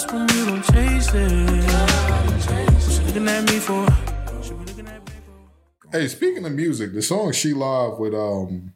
[0.00, 1.64] lost when you don't chase it.
[1.64, 3.84] What looking at me for?
[3.84, 5.98] What you looking at me for?
[5.98, 8.74] Hey, speaking of music, the song "She Live" with um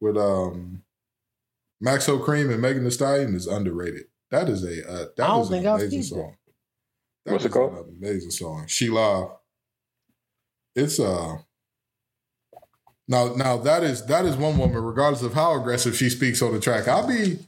[0.00, 0.82] with um
[1.84, 4.04] Maxo Kream and Megan Thee Stallion is underrated.
[4.30, 6.36] That is a uh, that I don't is think an I've amazing song.
[7.24, 7.72] That What's it is called?
[7.72, 8.64] An amazing song.
[8.66, 9.28] She Live.
[10.74, 11.38] It's uh
[13.08, 16.52] now now that is that is one woman, regardless of how aggressive she speaks on
[16.52, 16.88] the track.
[16.88, 17.38] I'll be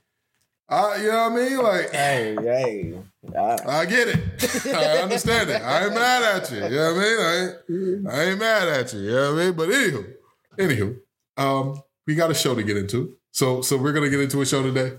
[0.68, 1.58] I you know what I mean?
[1.58, 2.98] Like Hey, hey.
[3.36, 4.66] I, I get it.
[4.74, 5.62] I understand it.
[5.62, 6.56] I ain't mad at you.
[6.56, 7.20] You know what I mean?
[7.20, 9.00] I ain't, I ain't mad at you.
[9.00, 9.54] You know what I mean?
[9.54, 10.14] But anywho,
[10.58, 10.96] anywho,
[11.36, 13.16] um, we got a show to get into.
[13.32, 14.96] So so we're gonna get into a show today.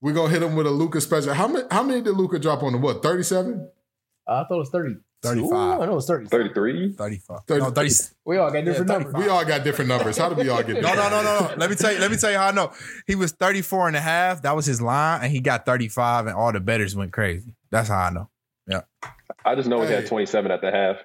[0.00, 1.34] We're gonna hit him with a Luka special.
[1.34, 3.02] How many how many did Luka drop on the what?
[3.02, 3.68] 37?
[4.26, 4.96] I thought it was 30.
[5.22, 5.80] 35.
[5.80, 6.26] I know it was 30.
[6.26, 6.92] 33?
[6.92, 7.40] 35.
[7.46, 7.94] Thirty- No, 30.
[8.24, 9.14] We all got different Yeah, numbers.
[9.14, 10.16] We all got different numbers.
[10.16, 11.54] How did we all get No, no, no, no, no.
[11.56, 12.72] Let me tell you, let me tell you how I know.
[13.06, 14.42] He was 34 and a half.
[14.42, 17.54] That was his line, and he got 35, and all the betters went crazy.
[17.70, 18.30] That's how I know.
[18.66, 18.82] Yeah.
[19.44, 20.96] I just know he had 27 at the half.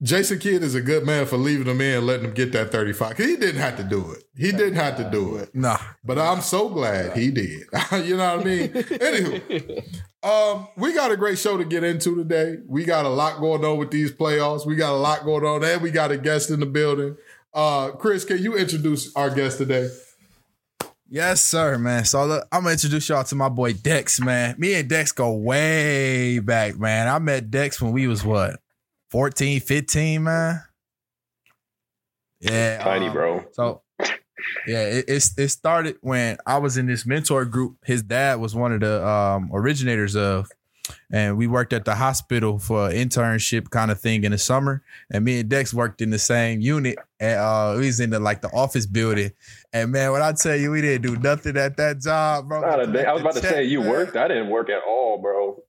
[0.00, 2.70] Jason Kidd is a good man for leaving him in and letting him get that
[2.70, 3.16] 35.
[3.16, 4.22] He didn't have to do it.
[4.36, 5.52] He didn't have to do it.
[5.54, 5.78] Nah.
[6.04, 7.64] But I'm so glad he did.
[8.04, 8.68] you know what I mean?
[8.68, 9.84] Anywho,
[10.22, 12.58] um, we got a great show to get into today.
[12.66, 14.64] We got a lot going on with these playoffs.
[14.64, 17.16] We got a lot going on, and we got a guest in the building.
[17.52, 19.90] Uh, Chris, can you introduce our guest today?
[21.10, 22.04] Yes, sir, man.
[22.04, 24.56] So look, I'm gonna introduce y'all to my boy Dex, man.
[24.58, 27.08] Me and Dex go way back, man.
[27.08, 28.60] I met Dex when we was what,
[29.10, 30.62] 14, 15, man.
[32.40, 33.44] Yeah, Tiny, um, bro.
[33.52, 33.82] So
[34.66, 37.76] yeah, it, it's it started when I was in this mentor group.
[37.84, 40.48] His dad was one of the um, originators of,
[41.10, 44.82] and we worked at the hospital for an internship kind of thing in the summer.
[45.10, 48.20] And me and Dex worked in the same unit, and uh, we was in the
[48.20, 49.32] like the office building.
[49.72, 52.60] And man, when I tell you, we didn't do nothing at that job, bro.
[52.92, 53.04] Day.
[53.04, 53.90] I was about to Check, say you man.
[53.90, 54.16] worked.
[54.16, 55.60] I didn't work at all, bro.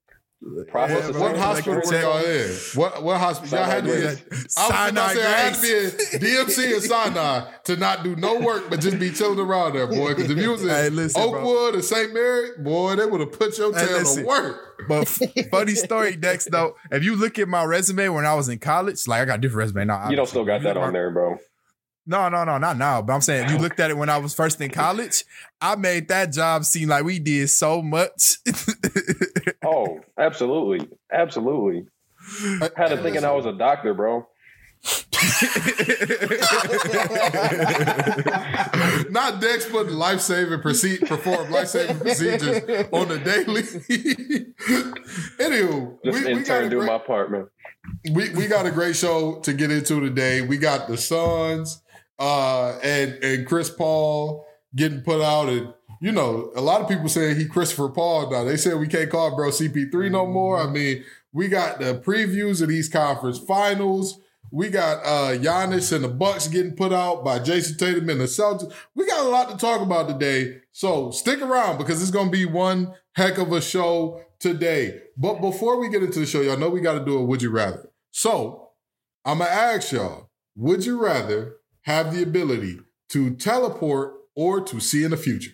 [0.70, 1.20] Process Yeah.
[1.20, 2.50] What hospital like were y'all in?
[2.76, 3.60] What what hospital?
[3.60, 3.98] Y'all had to be.
[3.98, 6.14] in- I was Sinai about to say I had to be Grace.
[6.14, 9.86] in DMC and Sinai to not do no work but just be chilling around there,
[9.86, 10.16] boy.
[10.16, 11.40] Because if you was in Hey, listen, bro.
[11.42, 12.14] Oakwood or St.
[12.14, 14.88] Mary, boy, they would have put your Hey, tail to work.
[14.88, 15.06] But
[15.52, 16.48] funny story, Dex.
[16.50, 19.40] Though, if you look at my resume when I was in college, like I got
[19.40, 20.10] a different resume now.
[20.10, 21.38] You don't still got that on there, bro.
[22.08, 23.02] No, no, no, not now.
[23.04, 25.26] But I'm saying if you looked at it when I was first in college,
[25.62, 28.38] I made that job seem like we did so much.
[29.72, 31.86] Oh, absolutely, absolutely.
[32.76, 34.28] Had him thinking I was a doctor, bro.
[39.12, 43.62] Not Dex but life saving proceed perform life saving procedures on the daily.
[45.38, 47.48] Anywho, Just we, we got a doing my part, man.
[48.14, 50.42] we, we got a great show to get into today.
[50.42, 51.82] We got the Suns
[52.18, 57.10] uh, and and Chris Paul getting put out, and you know a lot of people
[57.10, 58.44] saying he Christopher Paul now.
[58.44, 60.60] They said we can't call bro CP3 no more.
[60.60, 64.20] I mean, we got the previews of these conference finals.
[64.52, 68.26] We got uh Giannis and the Bucks getting put out by Jayson Tatum and the
[68.26, 68.74] Celtics.
[68.96, 70.58] We got a lot to talk about today.
[70.72, 75.02] So stick around because it's gonna be one heck of a show today.
[75.18, 77.52] But before we get into the show, y'all know we gotta do a would you
[77.52, 77.90] rather.
[78.12, 78.70] So
[79.26, 82.80] I'm gonna ask y'all, would you rather have the ability
[83.10, 85.52] to teleport or to see in the future?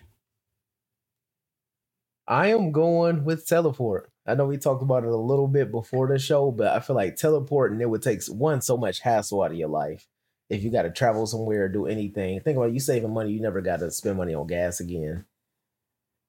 [2.28, 4.10] I am going with teleport.
[4.26, 6.96] I know we talked about it a little bit before the show, but I feel
[6.96, 10.08] like teleporting it would take one so much hassle out of your life.
[10.48, 13.30] If you got to travel somewhere or do anything, think about it, you saving money.
[13.32, 15.24] You never got to spend money on gas again,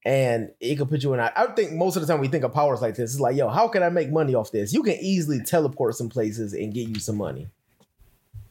[0.06, 1.20] and it could put you in.
[1.20, 3.12] I I think most of the time we think of powers like this.
[3.12, 4.74] It's like, yo, how can I make money off this?
[4.74, 7.48] You can easily teleport some places and get you some money.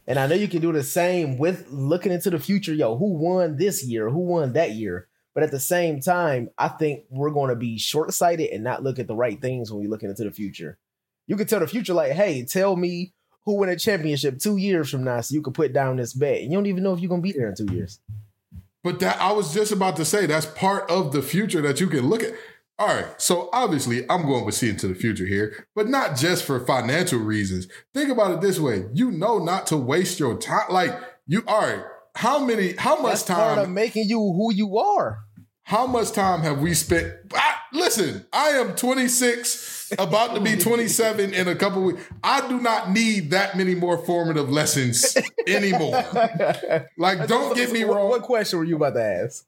[0.07, 2.75] And I know you can do the same with looking into the future.
[2.75, 4.09] Yo, who won this year?
[4.09, 5.09] Who won that year?
[5.37, 8.83] But at the same time, I think we're going to be short sighted and not
[8.83, 10.79] look at the right things when we're looking into the future.
[11.27, 13.13] You can tell the future, like, hey, tell me
[13.45, 16.41] who won a championship two years from now so you can put down this bet.
[16.41, 18.01] And you don't even know if you're going to be there in two years.
[18.83, 21.89] But that I was just about to say that's part of the future that you
[21.89, 22.33] can look at.
[22.79, 26.45] All right, so obviously I'm going with see into the future here, but not just
[26.45, 27.69] for financial reasons.
[27.93, 30.71] Think about it this way: you know not to waste your time.
[30.71, 31.83] Like you, all right,
[32.15, 35.26] how many, how much That's part of time, making you who you are.
[35.67, 37.13] How much time have we spent?
[37.35, 42.01] I, listen, I am 26, about to be 27 in a couple weeks.
[42.23, 45.17] I do not need that many more formative lessons
[45.47, 46.05] anymore.
[46.99, 48.09] Like, don't get me What- wrong.
[48.11, 49.45] What question were you about to ask?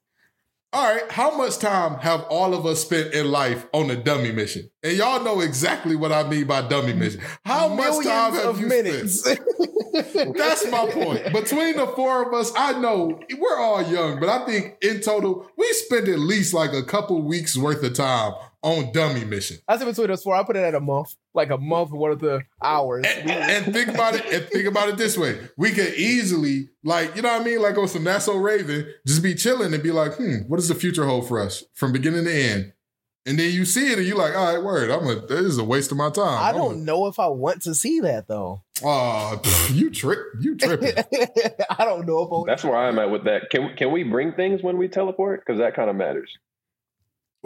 [0.71, 4.31] All right, how much time have all of us spent in life on a dummy
[4.31, 4.69] mission?
[4.83, 7.21] And y'all know exactly what I mean by dummy mission.
[7.43, 9.21] How much time have of you minutes.
[9.21, 9.39] spent?
[10.37, 11.33] That's my point.
[11.33, 15.49] Between the four of us, I know we're all young, but I think in total
[15.57, 19.57] we spend at least like a couple weeks worth of time on dummy mission.
[19.67, 22.13] I said between us four, I put it at a month, like a month worth
[22.15, 23.05] of the hours.
[23.07, 24.25] And, and think about it.
[24.25, 27.61] And think about it this way: we could easily, like, you know what I mean,
[27.61, 30.67] like on some That's So Raven, just be chilling and be like, "Hmm, what does
[30.67, 32.73] the future hold for us from beginning to end?"
[33.25, 35.15] And then you see it, and you're like, "All right, word, I'm a.
[35.25, 37.75] This is a waste of my time." I I'm don't know if I want to
[37.75, 38.63] see that though.
[38.83, 39.41] Oh,
[39.71, 40.93] you trip, you tripping.
[41.69, 43.49] I don't know if I want That's where I'm at with that.
[43.49, 45.45] Can can we bring things when we teleport?
[45.45, 46.29] Because that kind of matters.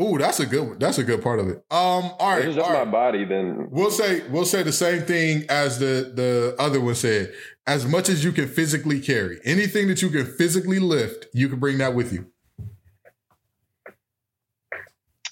[0.01, 0.68] Ooh, that's a good.
[0.68, 0.80] One.
[0.80, 1.57] That's a good part of it.
[1.69, 5.04] Um, all If it's just all my body, then We'll say we'll say the same
[5.04, 7.31] thing as the the other one said.
[7.68, 11.60] As much as you can physically carry, anything that you can physically lift, you can
[11.60, 12.25] bring that with you.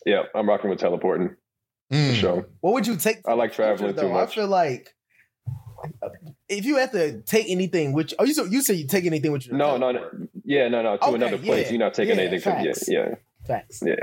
[0.06, 1.36] yeah, I'm rocking with teleporting
[1.92, 2.10] Mm.
[2.10, 2.48] for sure.
[2.62, 3.18] What would you take?
[3.28, 4.14] I like traveling future, too though?
[4.14, 4.32] much.
[4.32, 4.96] I feel like
[6.48, 9.32] if you have to take anything, which oh, you said you said you take anything
[9.34, 9.54] with you.
[9.54, 10.10] No, no, no,
[10.46, 11.66] yeah, no, no, to Okay, another place.
[11.66, 12.90] yeah, You're not taking yeah, anything from yeah, facts.
[12.90, 13.16] yeah,
[13.46, 13.84] Facts.
[13.86, 13.96] yeah.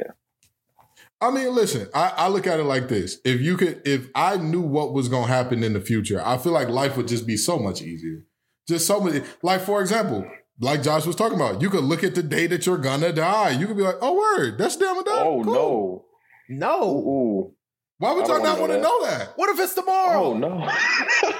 [1.20, 3.18] I mean, listen, I, I look at it like this.
[3.24, 6.38] If you could, if I knew what was going to happen in the future, I
[6.38, 8.24] feel like life would just be so much easier.
[8.68, 9.22] Just so much.
[9.42, 10.24] like, for example,
[10.60, 13.50] like Josh was talking about, you could look at the day that you're gonna die.
[13.50, 15.22] You could be like, oh, word, that's damn a die.
[15.24, 15.54] Oh Cool.
[15.54, 16.04] no!
[16.50, 16.82] No.
[16.82, 17.52] Ooh,
[17.98, 19.32] Why would I y'all don't want wanna know know that?
[19.36, 20.24] What if it's tomorrow?
[20.24, 20.58] oh no!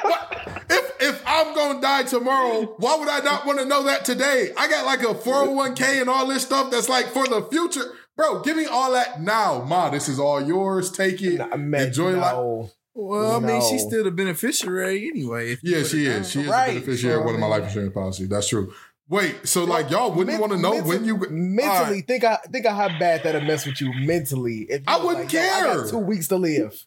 [0.03, 0.65] What?
[0.71, 4.51] If if I'm gonna die tomorrow, why would I not want to know that today?
[4.57, 7.85] I got like a 401k and all this stuff that's like for the future.
[8.19, 9.63] Bro, give me all that now.
[9.63, 10.91] Ma, this is all yours.
[10.91, 11.39] Take it.
[11.39, 12.33] Nah, man, Enjoy life.
[12.35, 12.71] no.
[12.95, 15.53] Well, I mean, she's still the beneficiary anyway.
[15.53, 16.15] if Yeah, she is.
[16.15, 16.25] down.
[16.25, 16.75] She is Right.
[16.75, 18.29] the beneficiary of one of my life insurance policies.
[18.29, 18.75] That's true.
[19.09, 22.07] Wait, so like y'all wouldn't Men- want to know mental- when you mentally All right.
[22.07, 24.67] think I think I how bad that'll mess with you mentally.
[24.69, 25.75] If you I wouldn't like, yo, I care.
[25.77, 26.85] got two weeks to live.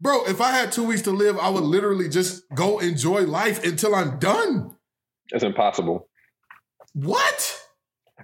[0.00, 3.62] Bro, if I had two weeks to live, I would literally just go enjoy life
[3.62, 4.76] until I'm done.
[5.30, 6.08] it's impossible
[6.94, 7.60] What?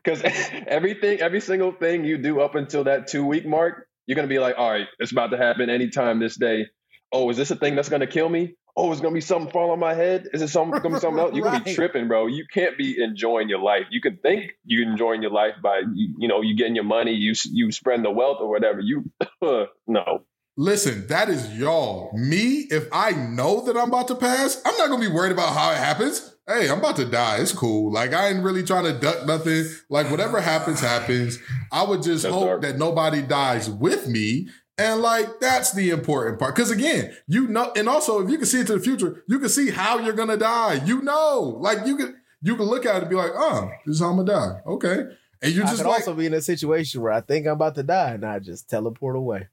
[0.06, 0.22] Because
[0.66, 4.38] everything, every single thing you do up until that two week mark, you're gonna be
[4.38, 6.66] like, all right, it's about to happen anytime this day.
[7.12, 8.54] Oh, is this a thing that's gonna kill me?
[8.76, 10.28] Oh, it's gonna be something fall on my head.
[10.32, 11.30] Is it something gonna be something else?
[11.34, 12.26] You're gonna be tripping, bro.
[12.26, 13.84] You can't be enjoying your life.
[13.90, 17.12] You can think you're enjoying your life by you, you know you getting your money,
[17.12, 18.80] you you spreading the wealth or whatever.
[18.80, 19.10] You
[19.86, 20.24] no.
[20.58, 22.10] Listen, that is y'all.
[22.14, 25.52] Me, if I know that I'm about to pass, I'm not gonna be worried about
[25.52, 26.35] how it happens.
[26.48, 27.38] Hey, I'm about to die.
[27.38, 27.92] It's cool.
[27.92, 29.64] Like I ain't really trying to duck nothing.
[29.88, 31.38] Like whatever happens, happens.
[31.72, 32.62] I would just That's hope dark.
[32.62, 34.48] that nobody dies with me.
[34.78, 36.54] And like that's the important part.
[36.54, 39.48] Cause again, you know, and also if you can see into the future, you can
[39.48, 40.74] see how you're gonna die.
[40.84, 43.96] You know, like you can you can look at it and be like, oh, this
[43.96, 44.60] is how I'm gonna die.
[44.66, 45.02] Okay.
[45.42, 47.54] And you I just could like also be in a situation where I think I'm
[47.54, 49.48] about to die and I just teleport away.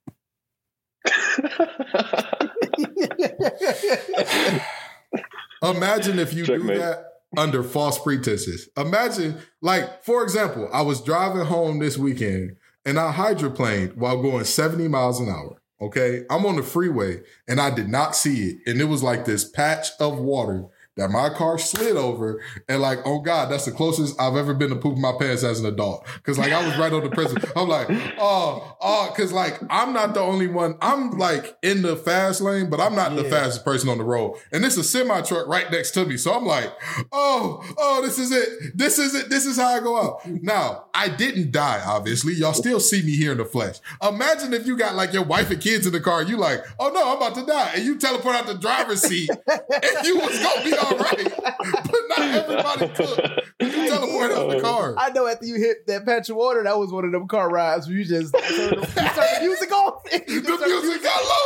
[5.63, 7.05] Imagine if you do that
[7.37, 8.69] under false pretenses.
[8.77, 14.43] Imagine, like, for example, I was driving home this weekend and I hydroplaned while going
[14.43, 15.61] 70 miles an hour.
[15.81, 16.23] Okay.
[16.29, 18.57] I'm on the freeway and I did not see it.
[18.67, 22.41] And it was like this patch of water that my car slid over.
[22.69, 25.59] And like, oh God, that's the closest I've ever been to pooping my pants as
[25.59, 26.05] an adult.
[26.23, 27.51] Cause like I was right on the precipice.
[27.55, 27.87] I'm like,
[28.19, 30.75] oh, oh, cause like I'm not the only one.
[30.81, 34.37] I'm like in the fast lane, but I'm not the fastest person on the road.
[34.51, 36.17] And it's a semi truck right next to me.
[36.17, 36.71] So I'm like,
[37.11, 38.77] oh, oh, this is it.
[38.77, 39.29] This is it.
[39.29, 40.25] This is how I go out.
[40.25, 42.33] Now, I didn't die, obviously.
[42.33, 43.79] Y'all still see me here in the flesh.
[44.01, 46.89] Imagine if you got like your wife and kids in the car, you like, oh
[46.89, 47.71] no, I'm about to die.
[47.75, 51.33] And you teleport out the driver's seat and you was gonna be all right.
[51.37, 53.41] But not everybody could.
[53.59, 54.95] You teleport out the car.
[54.97, 57.49] I know after you hit that patch of water, that was one of them car
[57.49, 60.03] rides where you just turn the, you turn the music off.
[60.13, 61.43] The just music got low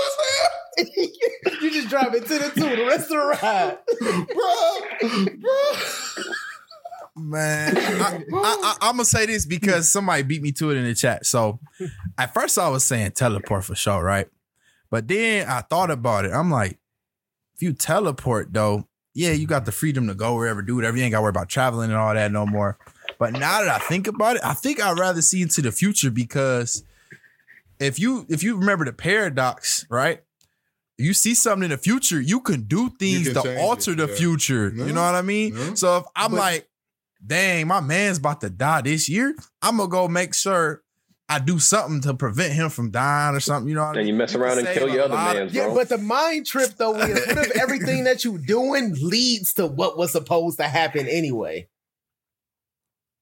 [0.78, 0.88] as
[1.62, 3.78] you just drive it to the two the rest of the ride.
[4.34, 6.34] Bro, bro.
[7.16, 10.84] Man, I, I, I, I'm gonna say this because somebody beat me to it in
[10.84, 11.26] the chat.
[11.26, 11.60] So,
[12.18, 14.28] at first I was saying teleport for sure, right?
[14.92, 16.32] But then I thought about it.
[16.32, 16.78] I'm like,
[17.56, 18.88] if you teleport though,
[19.18, 20.96] yeah, you got the freedom to go wherever, do whatever.
[20.96, 22.78] You ain't got to worry about traveling and all that no more.
[23.18, 26.12] But now that I think about it, I think I'd rather see into the future
[26.12, 26.84] because
[27.80, 30.22] if you if you remember the paradox, right?
[31.00, 34.08] You see something in the future, you can do things can to alter it, the
[34.08, 34.16] yeah.
[34.16, 34.70] future.
[34.70, 35.76] You know what I mean?
[35.76, 36.70] So if I'm But- like,
[37.26, 40.84] dang, my man's about to die this year, I'm gonna go make sure
[41.30, 43.68] I do something to prevent him from dying or something.
[43.68, 44.00] You know what I mean?
[44.00, 45.38] And you mess can around and kill your other man.
[45.38, 49.54] of- Yeah, but the mind trip though is what if everything that you doing leads
[49.56, 51.68] to what was supposed to happen anyway?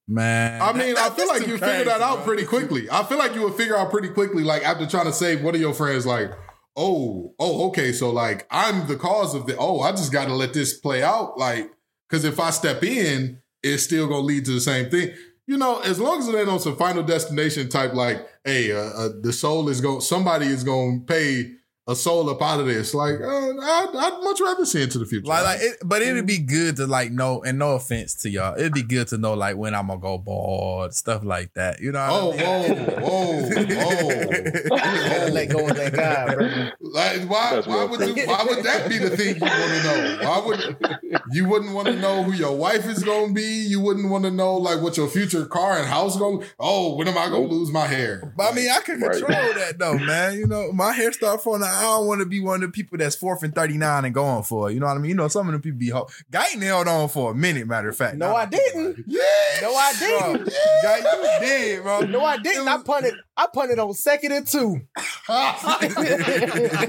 [0.08, 2.26] Man, I mean, that- I feel like you figure that crazy, out bro.
[2.26, 2.88] pretty quickly.
[2.92, 5.56] I feel like you would figure out pretty quickly, like after trying to save one
[5.56, 6.32] of your friends, like,
[6.76, 9.58] oh, oh, okay, so like I'm the cause of the.
[9.58, 11.72] Oh, I just got to let this play out, like,
[12.08, 15.12] because if I step in, it's still gonna lead to the same thing.
[15.48, 18.78] You know, as long as it ain't on some final destination type, like, hey, uh,
[18.78, 21.52] uh, the soul is going, somebody is going to pay
[21.88, 22.94] a soul up out of this.
[22.94, 25.28] Like, uh, I'd, I'd much rather see into the future.
[25.28, 28.56] Like, like it, but it'd be good to like know, and no offense to y'all,
[28.58, 31.80] it'd be good to know like when I'm gonna go bald, stuff like that.
[31.82, 32.08] You know?
[32.10, 32.86] oh, I mean?
[33.02, 36.46] whoa, whoa, whoa, gotta let go of that guy, bro.
[36.82, 37.56] Like, why?
[37.56, 38.26] That's Why real would you?
[38.26, 40.18] Why would that be the thing you want to know?
[40.30, 43.44] Why would you wouldn't want to know who your wife is going to be?
[43.68, 46.40] You wouldn't want to know like what your future car and house going.
[46.40, 48.34] to Oh, when am I going to lose my hair?
[48.36, 49.12] But I mean, I can Right.
[49.12, 50.38] control that though, man.
[50.38, 51.75] You know, my hair start falling out.
[51.78, 54.44] I don't want to be one of the people that's fourth and 39 and going
[54.44, 54.74] for it.
[54.74, 55.10] You know what I mean?
[55.10, 57.90] You know, some of the people be ho- Guyton held on for a minute, matter
[57.90, 58.18] of fact.
[58.18, 59.06] No, Now I that think about didn't.
[59.08, 60.54] yeah, No, I didn't.
[60.84, 62.00] Guy, you did, bro.
[62.02, 62.68] No, I didn't.
[62.68, 63.14] I punted.
[63.38, 64.80] I punted on second and two.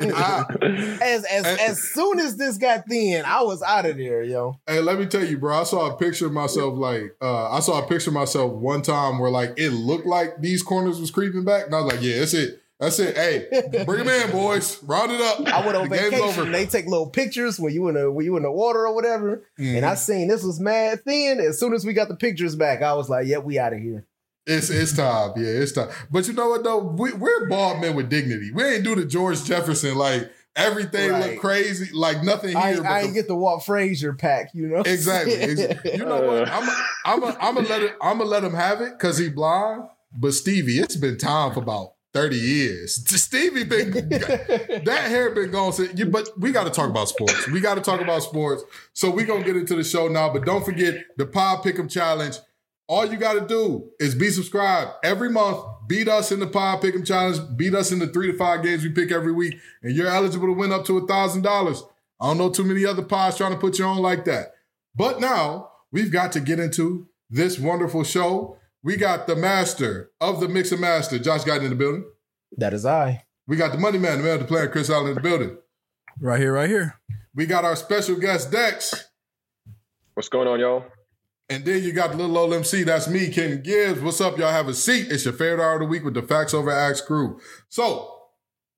[0.07, 4.59] As as as soon as this got thin, I was out of there, yo.
[4.67, 5.61] Hey, let me tell you, bro.
[5.61, 6.75] I saw a picture of myself.
[6.77, 10.41] Like, uh, I saw a picture of myself one time where like it looked like
[10.41, 12.63] these corners was creeping back, and I was like, yeah, that's it.
[12.79, 13.17] That's it.
[13.17, 14.83] Hey, bring them in, boys.
[14.83, 15.41] Round it up.
[15.49, 16.21] I went on The vacation.
[16.21, 16.45] over.
[16.45, 19.45] They take little pictures when you in the when you in the water or whatever.
[19.59, 19.77] Mhm.
[19.77, 21.41] And I seen this was mad thin.
[21.41, 23.79] As soon as we got the pictures back, I was like, "Yep, we out of
[23.79, 24.05] here."
[24.47, 25.33] It's it's time.
[25.37, 25.89] Yeah, it's time.
[26.11, 26.79] But you know what though?
[26.79, 28.51] We, we're bald men with dignity.
[28.53, 31.33] We ain't do the George Jefferson like everything Right.
[31.33, 32.59] look crazy, like nothing here.
[32.59, 34.83] I, but I the- ain't get the Walt Frazier pack, you know.
[34.83, 35.35] exactly.
[35.41, 36.49] Ex- You know what?
[36.49, 36.69] I'm
[37.07, 37.93] I'm a, I'm gonna let it.
[38.03, 39.85] I'm gonna let him have it because he blind.
[40.15, 42.95] But Stevie, it's been time for about thirty years.
[43.23, 45.73] Stevie been that hair been gone.
[45.73, 47.49] Since, you, but we got to talk about sports.
[47.49, 48.65] We got to talk about sports.
[48.95, 50.33] So we gonna get into the show now.
[50.33, 52.37] But don't forget the Pod Pick'em Challenge.
[52.89, 55.59] All you got to do is be subscribed every month.
[55.89, 57.39] Beat us in the Pod Pick'em Challenge.
[57.57, 60.47] Beat us in the three to five games we pick every week, and you're eligible
[60.47, 61.83] to win up to a thousand dollars.
[62.21, 64.55] I don't know too many other pods trying to put you on like that.
[64.95, 68.57] But now we've got to get into this wonderful show.
[68.87, 72.05] We got the master of the mix and master, Josh got in the building.
[72.57, 73.25] That is I.
[73.49, 75.59] We got the money man, the man of the player, Chris Allen in the building.
[76.21, 77.01] Right here, right here.
[77.35, 79.09] We got our special guest, Dex.
[80.15, 80.85] What's going on, y'all?
[81.49, 82.85] And then you got the little old MC.
[82.85, 84.01] That's me, Ken Gibbs.
[84.01, 84.39] What's up?
[84.39, 85.11] Y'all have a seat.
[85.11, 87.41] It's your favorite hour of the week with the Facts Over Axe crew.
[87.69, 88.09] So,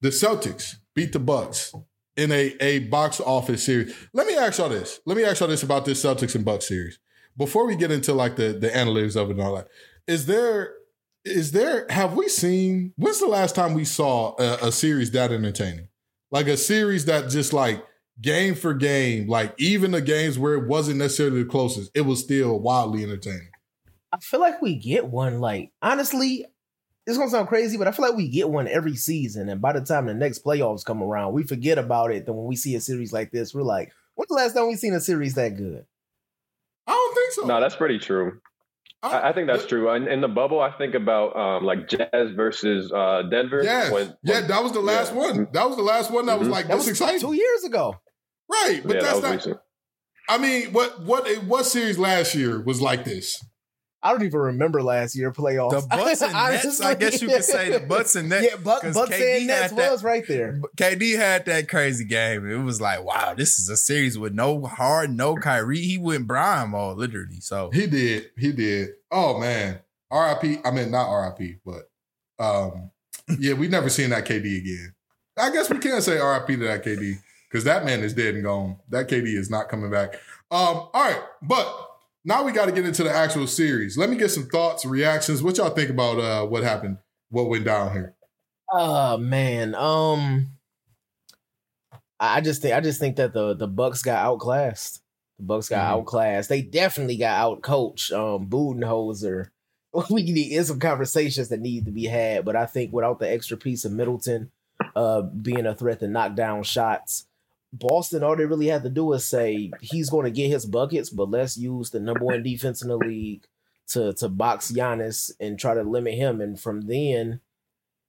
[0.01, 1.71] the Celtics beat the Bucks
[2.17, 3.95] in a, a box office series.
[4.13, 5.01] Let me ask y'all this.
[5.05, 6.97] Let me ask y'all this about this Celtics and Bucks series.
[7.37, 9.67] Before we get into like the, the analytics of it and all that,
[10.09, 10.73] is there
[11.23, 15.31] is there have we seen when's the last time we saw a, a series that
[15.31, 15.87] entertaining?
[16.31, 17.83] Like a series that just like
[18.19, 22.19] game for game, like even the games where it wasn't necessarily the closest, it was
[22.23, 23.51] still wildly entertaining.
[24.11, 25.39] I feel like we get one.
[25.39, 26.43] Like honestly,
[27.05, 29.47] it's gonna sound crazy, but I feel like we get one every season.
[29.47, 32.25] And by the time the next playoffs come around, we forget about it.
[32.25, 34.75] Then when we see a series like this, we're like, "When's the last time we
[34.75, 35.85] seen a series that good?"
[36.87, 37.45] I don't think so.
[37.45, 38.41] No, that's pretty true.
[39.01, 39.89] I, I think that's true.
[39.93, 43.61] In, in the bubble, I think about um, like Jazz versus uh, Denver.
[43.63, 43.91] Yes.
[43.91, 45.19] when- yeah, that was the last yeah.
[45.19, 45.47] one.
[45.53, 46.51] That was the last one that was Mhm.
[46.51, 47.21] like That was exciting.
[47.21, 47.95] two years ago.
[48.51, 48.81] Right.
[48.83, 49.57] But yeah, that that's was not recent.
[50.27, 53.43] I mean, what what what series last year was like this?
[54.01, 55.71] I don't even remember last year playoffs.
[55.81, 58.47] The Bucks and Nets, I guess you could say the Bucks and Nets.
[58.49, 60.61] Yeah, Buck, 'cause Bucks KD and Nets that- was right there.
[60.77, 62.49] KD had that crazy game.
[62.49, 65.79] It was like, wow, this is a series with no hard, no Kyrie.
[65.81, 67.41] He went Brian mode, literally.
[67.41, 68.31] So He did.
[68.37, 68.91] He did.
[69.11, 69.79] Oh man.
[70.11, 70.61] RIP.
[70.65, 71.89] I mean not RIP, but
[72.43, 72.91] um
[73.37, 74.93] yeah, we never seen that KD again.
[75.37, 77.15] I guess we can say RIP to that KD
[77.49, 78.77] because that man is dead and gone.
[78.89, 80.13] That KD is not coming back.
[80.51, 81.88] Um, all right, but
[82.25, 83.97] now we got to get into the actual series.
[83.97, 85.41] Let me get some thoughts, reactions.
[85.43, 86.97] What y'all think about uh what happened,
[87.29, 88.15] what went down here?
[88.71, 90.47] Oh man, um,
[92.19, 95.01] I just think I just think that the the Bucks got outclassed.
[95.39, 95.91] The Bucks got Mhm.
[95.99, 96.49] outclassed.
[96.49, 98.11] They definitely got outcoached.
[98.11, 99.49] Um, Budenholzer.
[100.11, 103.27] We need is some conversations that need to be had, but I think without the
[103.27, 104.51] extra piece of Middleton,
[104.95, 107.25] uh, being a threat to knock down shots,
[107.71, 111.09] Boston all they really had to do is say he's going to get his buckets,
[111.09, 113.45] but let's use the number one defense in the league
[113.89, 116.41] to to box Giannis and try to limit him.
[116.41, 117.41] And from then,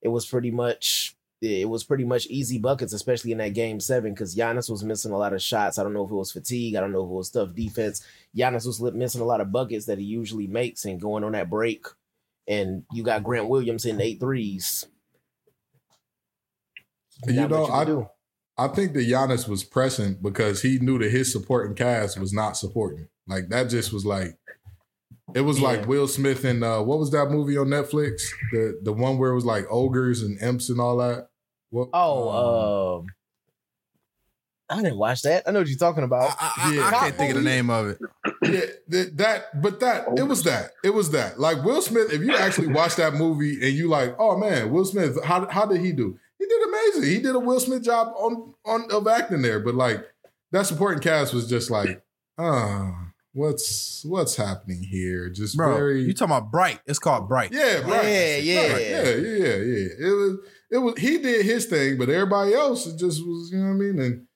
[0.02, 4.12] it was pretty much it was pretty much easy buckets, especially in that game seven,
[4.12, 5.78] because Giannis was missing a lot of shots.
[5.78, 6.74] I don't know if it was fatigue.
[6.74, 8.04] I don't know if it was tough defense.
[8.36, 11.48] Giannis was missing a lot of buckets that he usually makes and going on that
[11.48, 11.86] break.
[12.46, 14.86] And you got Grant Williams in eight threes.
[17.26, 18.08] You Not know, much I do.
[18.64, 22.56] I think that Giannis was pressing because he knew that his supporting cast was not
[22.56, 23.08] supporting.
[23.26, 24.36] Like that just was like
[25.34, 25.68] it was Yeah.
[25.68, 28.22] like Will Smith and uh what was that movie on Netflix?
[28.52, 31.28] The the one where it was like ogres and imps and all that.
[31.70, 33.06] What Oh, um,
[34.68, 35.44] I didn't watch that.
[35.46, 36.36] I know what you're talking about.
[36.40, 36.86] I, I- Yeah.
[36.86, 37.98] I can't think of the name of it.
[38.42, 41.38] yeah, th- that, but that it was that it was that.
[41.40, 44.84] Like Will Smith, if you actually watch that movie and you like, oh man, Will
[44.84, 46.18] Smith, how how did he do?
[46.50, 47.02] He did amazing.
[47.10, 50.04] He did a Will Smith job on on of acting there, but like
[50.52, 52.02] that supporting cast was just like,
[52.38, 55.28] ah, what's what's happening here?
[55.30, 56.80] Just Bro, very you talking about Bright?
[56.86, 57.52] It's called Bright.
[57.52, 58.04] yeah, right.
[58.04, 58.72] Yeah, yeah.
[58.72, 58.82] Right.
[58.82, 59.88] yeah, yeah, yeah, yeah.
[59.98, 60.38] It was
[60.70, 63.74] it was he did his thing, but everybody else it just was, you know what
[63.74, 63.98] I mean?
[64.00, 64.26] And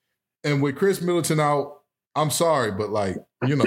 [0.43, 1.81] and with Khris Middleton out,
[2.15, 3.65] I'm sorry, but like, you know,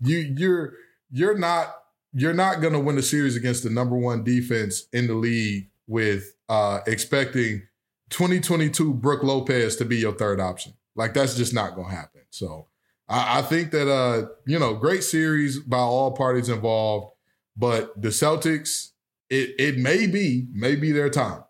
[0.00, 0.74] you you're
[1.10, 1.74] you're not
[2.12, 6.33] you're not gonna win the series against the number one defense in the league with
[6.48, 7.62] uh expecting
[8.10, 10.74] 2022 Brook Lopez to be your third option.
[10.94, 12.22] Like that's just not gonna happen.
[12.30, 12.68] So
[13.08, 17.14] I, I think that uh, you know, great series by all parties involved,
[17.56, 18.90] but the Celtics,
[19.30, 21.44] it it may be, may be their time.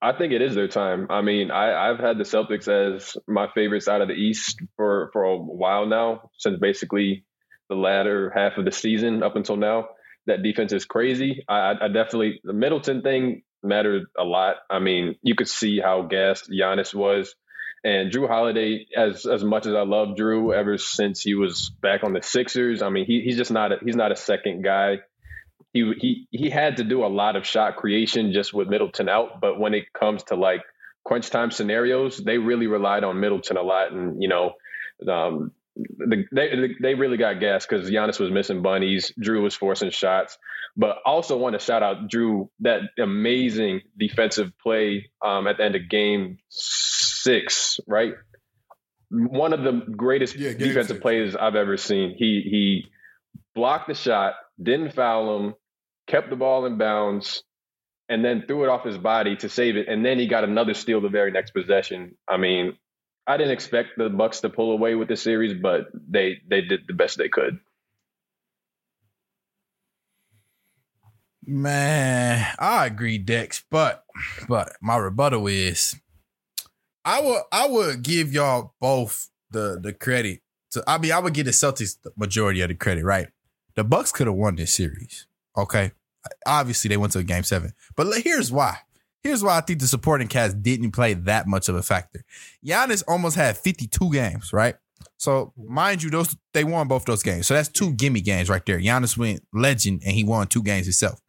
[0.00, 1.08] I think it is their time.
[1.10, 5.10] I mean, I, I've had the Celtics as my favorites out of the East for
[5.12, 7.24] for a while now, since basically
[7.68, 9.88] the latter half of the season up until now.
[10.28, 11.44] That defense is crazy.
[11.48, 14.56] I, I definitely the Middleton thing mattered a lot.
[14.70, 17.34] I mean, you could see how gassed Giannis was.
[17.84, 22.02] And Jrue Holiday, as as much as I love Jrue, ever since he was back
[22.04, 24.98] on the Sixers, I mean, he, he's just not a, he's not a second guy.
[25.72, 29.40] He he he had to do a lot of shot creation just with Middleton out,
[29.40, 30.62] but when it comes to like
[31.04, 34.54] crunch time scenarios, they really relied on Middleton a lot, and you know,
[35.08, 39.90] um, the, they they really got gas because Giannis was missing bunnies, Jrue was forcing
[39.90, 40.36] shots,
[40.76, 45.76] but also want to shout out Jrue that amazing defensive play um, at the end
[45.76, 48.14] of game six, right?
[49.10, 51.00] One of the greatest Yeah, defensive six.
[51.00, 52.14] plays I've ever seen.
[52.18, 52.86] He he
[53.54, 55.54] blocked the shot, didn't foul him,
[56.06, 57.42] kept the ball in bounds,
[58.08, 59.88] and then threw it off his body to save it.
[59.88, 62.16] And then he got another steal the very next possession.
[62.28, 62.76] I mean,
[63.28, 66.80] I didn't expect the Bucks to pull away with the series, but they they did
[66.88, 67.60] the best they could.
[71.44, 74.04] Man, I agree, Dex, but
[74.48, 75.94] but my rebuttal is
[77.04, 80.40] I would I would give y'all both the the credit.
[80.72, 83.28] To, I mean, I would give the Celtics the majority of the credit, right?
[83.76, 85.26] The Bucks could have won this series.
[85.56, 85.92] Okay.
[86.46, 87.72] Obviously, they went to a game seven.
[87.96, 88.78] But here's why.
[89.22, 92.24] Here's why I think the supporting cast didn't play that much of a factor.
[92.64, 94.76] Giannis almost had 52 games, right?
[95.16, 97.46] So mind you, those they won both those games.
[97.46, 98.78] So that's two gimme games right there.
[98.78, 101.20] Giannis went legend and he won two games himself.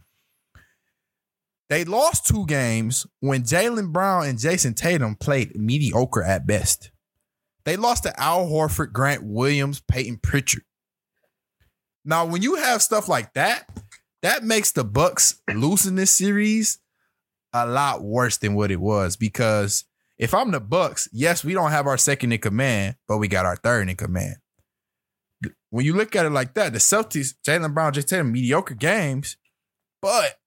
[1.70, 6.92] They lost two games when Jaylen Brown and Jayson Tatum played mediocre at best.
[7.64, 10.64] They lost to Al Horford, Grant Williams, Payton Pritchard.
[12.04, 13.68] Now, when you have stuff like that,
[14.24, 16.80] that makes the Bucks losing this series
[17.54, 19.16] a lot worse than what it was.
[19.16, 19.86] Because
[20.18, 23.46] if I'm the Bucks, yes, we don't have our second in command, but we got
[23.46, 24.36] our third in command.
[25.70, 29.38] When you look at it like that, the Celtics, Jaylen Brown, just Tatum, mediocre games,
[30.02, 30.40] but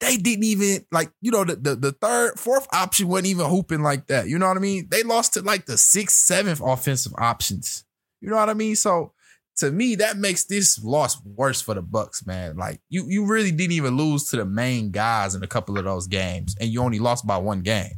[0.00, 3.82] they didn't even like you know the, the the third fourth option wasn't even hooping
[3.82, 7.12] like that you know what i mean they lost to like the sixth seventh offensive
[7.16, 7.84] options
[8.20, 9.12] you know what i mean so
[9.56, 12.56] to me that makes this loss worse for the bucks man.
[12.56, 15.84] Like you you really didn't even lose to the main guys in a couple of
[15.84, 17.92] those games and you only lost by one game.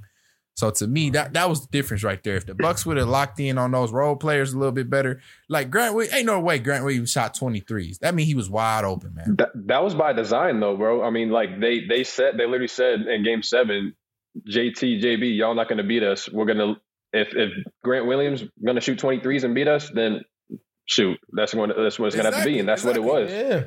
[0.54, 2.36] So to me that that was the difference right there.
[2.36, 5.20] If the bucks would have locked in on those role players a little bit better
[5.48, 8.84] like grant we ain't no way grant williams shot 23s that mean he was wide
[8.84, 9.36] open man.
[9.38, 11.02] That that was by design though, bro.
[11.02, 13.94] I mean, like they they said they literally said in game seven,
[14.48, 16.30] JT, JB, y'all not gonna beat us.
[16.30, 16.76] We're gonna
[17.12, 17.50] if if
[17.82, 20.22] Grant Williams gonna shoot 23s and beat us, then
[20.88, 23.30] shoot, that's what that's what it's gonna have to be, and that's what it was.
[23.30, 23.62] Yeah.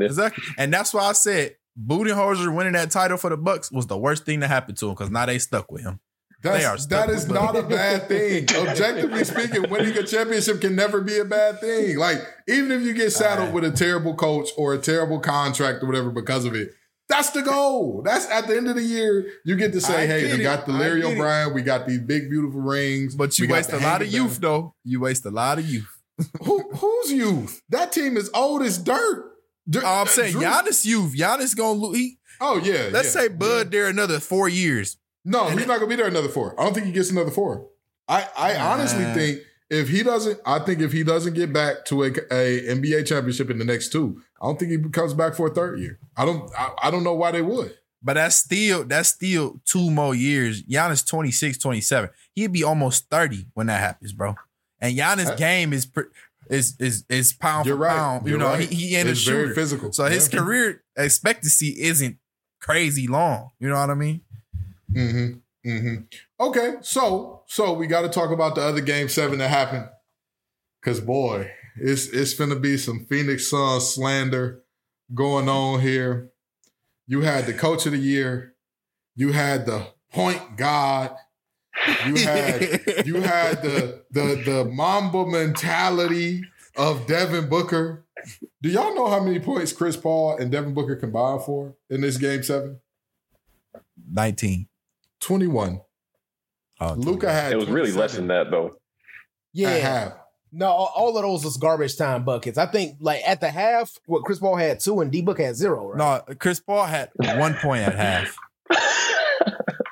[0.00, 0.42] Exactly.
[0.58, 1.56] And that's why I said
[1.86, 4.94] Budenholzer winning that title for the Bucks was the worst thing to happen to him
[4.94, 6.00] because now they stuck with him.
[6.42, 8.46] That's, They are stuck that is not a bad thing.
[8.68, 11.96] Objectively speaking, winning a championship can never be a bad thing.
[11.98, 13.54] Like, even if you get saddled Right.
[13.54, 16.70] with a terrible coach or a terrible contract or whatever because of it,
[17.08, 18.02] that's the goal.
[18.04, 20.42] That's at the end of the year, you get to say, I hey, we it.
[20.42, 21.14] got the I Larry get it.
[21.14, 23.14] O'Brien, we got these big, beautiful rings.
[23.14, 24.74] But you waste a lot of of youth, though.
[24.84, 25.88] You waste a lot of youth.
[26.44, 27.62] Who, who's youth?
[27.70, 29.30] That team is old as dirt.
[29.68, 31.14] Dur- Oh, I'm saying Jrue- Giannis youth.
[31.16, 31.96] Giannis gonna lose.
[31.96, 32.88] He, Oh, yeah.
[32.90, 34.96] let's yeah, say Bud there another four years.
[35.24, 36.58] No, he's not gonna be there another four.
[36.60, 37.68] I don't think he gets another four.
[38.08, 39.38] I, I honestly think
[39.70, 43.48] if he doesn't, I think if he doesn't get back to a, a NBA championship
[43.48, 46.00] in the next two, I don't think he comes back for a third year.
[46.16, 47.72] I don't I, I don't know why they would.
[48.02, 50.64] But that's still that's still two more years.
[50.64, 52.10] Giannis 26, 27.
[52.34, 54.34] He'd be almost 30 when that happens, bro.
[54.82, 55.86] And Giannis' Uh, game is
[56.50, 57.96] is is is pound for right.
[57.96, 58.26] pound.
[58.26, 58.68] You You're know, right.
[58.68, 59.92] he, he ain't a It's very physical.
[59.92, 60.40] So his Yeah.
[60.40, 62.18] career expectancy isn't
[62.60, 63.50] crazy long.
[63.60, 64.20] You know what I mean?
[64.92, 65.38] Mm-hmm.
[65.70, 65.96] Mm-hmm.
[66.40, 69.88] Okay, so so we got to talk about the other game seven that happened.
[70.84, 74.62] Cause boy, it's it's gonna be some Phoenix Suns slander
[75.14, 76.30] going on here.
[77.06, 78.54] You had the coach of the year,
[79.14, 81.12] you had the point guard,
[82.06, 86.42] you had you had the the the Mamba mentality
[86.76, 88.04] of Devin Booker.
[88.62, 92.16] Do y'all know how many points Chris Paul and Devin Booker combined for in this
[92.18, 92.80] game seven?
[94.10, 94.68] 19.
[95.20, 95.80] 21.
[96.80, 98.66] Oh, Luka had It was really less than that though.
[98.66, 98.72] at
[99.52, 99.70] Yeah.
[99.76, 100.12] half.
[100.54, 102.58] No, all, all of those was garbage time buckets.
[102.58, 105.56] I think like at the half, what Chris Paul had two and D Book had
[105.56, 105.98] zero, right?
[106.28, 108.36] No, Chris Paul had one point at half.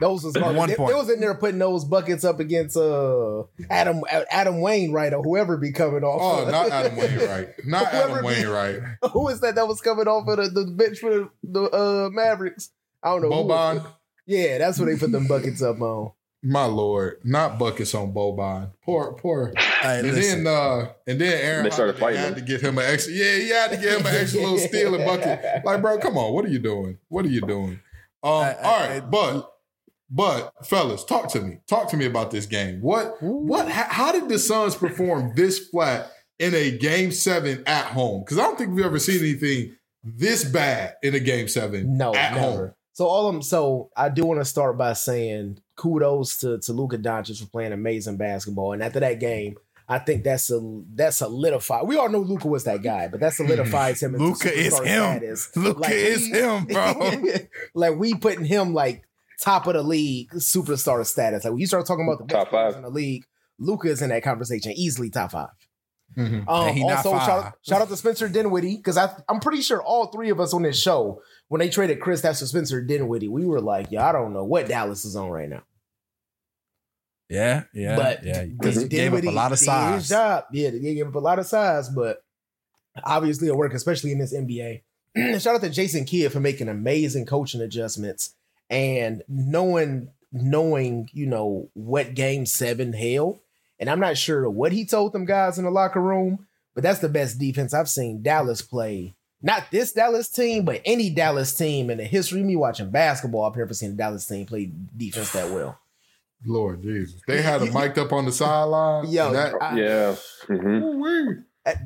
[0.01, 0.57] Those was garbage.
[0.57, 0.89] One They, point.
[0.91, 5.57] they was in there putting those buckets up against uh Adam Adam Wainwright or whoever
[5.59, 6.47] be coming off.
[6.47, 7.67] Oh, not Adam Wainwright.
[7.67, 8.81] Not Whoever Adam be- Wainwright.
[9.13, 12.11] Who is that that was coming off of the, the bench for the, the uh
[12.11, 12.71] Mavericks?
[13.03, 13.31] I don't know.
[13.31, 13.87] Boban.
[14.27, 16.13] Yeah, that's what they put them buckets up on.
[16.43, 17.19] My lord.
[17.23, 18.71] Not buckets on Boban.
[18.83, 19.53] Poor, poor.
[19.59, 22.79] Hey, And listen, then uh and then Aaron They started fighting had to get him
[22.79, 23.13] an extra.
[23.13, 25.65] Yeah, he had to get him an extra little stealing bucket.
[25.65, 26.33] Like, bro, come on.
[26.33, 26.97] What are you doing?
[27.09, 27.81] What are you doing?
[28.23, 29.53] Um, I- I- all right, I- but
[30.11, 31.61] but fellas, talk to me.
[31.69, 32.81] Talk to me about this game.
[32.81, 38.23] What what how, did the Suns perform this flat in a game seven at home?
[38.25, 42.15] Because I don't think we've ever seen anything this bad in a game seven No,
[42.15, 42.41] at never.
[42.41, 42.73] home.
[42.93, 46.99] So all I'm so I do want to start by saying kudos to to Luka
[46.99, 48.73] Doncic for playing amazing basketball.
[48.73, 49.57] And after that game,
[49.89, 50.61] I think that's a
[50.95, 51.87] that solidified.
[51.87, 54.17] We all know Luka was that guy, but that solidifies him.
[54.17, 55.21] Luka is him.
[55.57, 57.13] Luka Like, is him, bro.
[57.75, 59.05] like we putting him like
[59.41, 61.45] top of the league, superstar status.
[61.45, 62.77] Like when you start talking about the best Top players five.
[62.79, 63.25] in the league,
[63.59, 65.49] Luka is in that conversation, easily top five.
[66.17, 66.45] Mhm.
[66.49, 67.53] Um, And he also, shout, five.
[67.63, 70.81] shout out to Spencer Dinwiddie because I'm pretty sure all three of us on this
[70.81, 74.45] show, when they traded Chris after Spencer Dinwiddie, we were like, "Yeah, I don't know
[74.45, 75.63] what Dallas is on right now."
[77.29, 78.45] yeah, yeah, but yeah.
[78.45, 80.09] because He gave up a lot of did his size.
[80.09, 82.19] job, yeah, they gave up a lot of size, but
[83.05, 84.83] obviously it worked, especially in this NBA.
[85.41, 88.35] shout out to Jason Kidd for making amazing coaching adjustments
[88.71, 93.41] and knowing knowing you know what Game Seven held.
[93.79, 96.99] And I'm not sure what he told them guys in the locker room, but that's
[97.01, 99.15] the best defense I've seen Dallas play.
[99.43, 103.45] Not this Dallas team, but any Dallas team in the history of me watching basketball.
[103.51, 105.79] I've never seen a Dallas team play defense that well.
[106.45, 107.21] Lord Jesus.
[107.27, 109.11] They had him mic'd up on the sideline.
[109.11, 110.15] Yo, and that, I- Yeah.
[110.47, 111.29] hmm Ooh-wee.
[111.31, 111.41] Uh,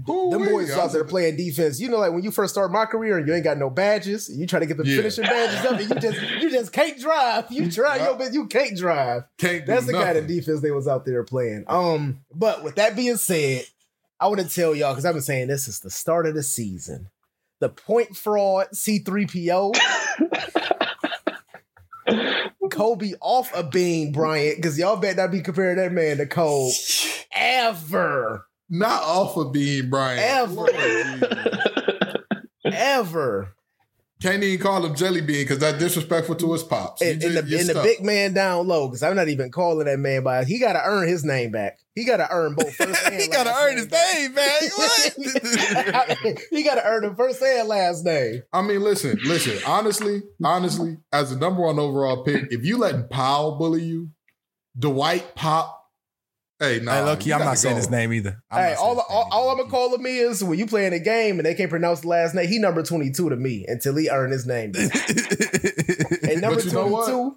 [0.09, 1.81] Ooh, them boys out there playing defense.
[1.81, 4.29] You know, like when you first start my career and you ain't got no badges,
[4.29, 4.97] you try to get the Yeah.
[4.97, 7.47] finishing badges up, and you just you just can't drive.
[7.51, 9.25] You try your best, you can't drive.
[9.39, 11.65] Can't That's the kind of defense they was out there playing.
[11.69, 13.65] Um, but with that being said,
[14.21, 16.43] I want to tell y'all because I've been saying this is the start of the
[16.43, 17.09] season.
[17.61, 19.73] The point fraud C3PO.
[22.71, 26.73] Kobe off a beam, Bryant, because y'all better not be comparing that man to Kobe
[27.33, 28.47] ever.
[28.69, 30.19] Not off of being Brian.
[30.19, 30.67] Ever.
[32.65, 33.55] Ever.
[34.23, 37.03] Can't even call him Jelly Bean because that's disrespectful to his pops.
[37.03, 39.99] And, and the, and the big man down low, because I'm not even calling that
[39.99, 40.45] man by.
[40.45, 41.79] He got to earn his name back.
[41.95, 46.37] He got to earn both first and he gotta earn his name, man.
[46.51, 48.43] He got to earn the first and last name.
[48.53, 49.59] I mean, listen, listen.
[49.67, 54.09] Honestly, honestly, as the number one overall pick, if you letting Powell bully you,
[54.79, 55.84] Dwight Pop,
[56.59, 57.79] hey, nah, hey, look, I'm not saying go.
[57.79, 58.43] his name either.
[58.51, 59.51] I'm hey, all, all, all.
[59.51, 62.09] I'm gonna call him is when you playing a game and they can't pronounce the
[62.09, 62.49] last name.
[62.49, 64.73] He number 22 to me until he earn his name.
[64.73, 64.91] back.
[66.25, 67.11] And number But you know what?
[67.11, 67.37] 22,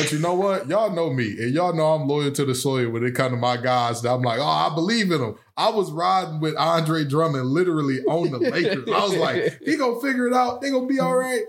[0.00, 0.68] But you know what?
[0.68, 3.36] Y'all know me, and y'all know I'm loyal to the soil when it comes to
[3.36, 4.02] my guys.
[4.02, 5.36] That I'm like, oh, I believe in them.
[5.56, 8.88] I was riding with Andre Drummond literally on the Lakers.
[8.88, 10.60] I was like, he gonna figure it out.
[10.60, 11.42] They gonna be all right.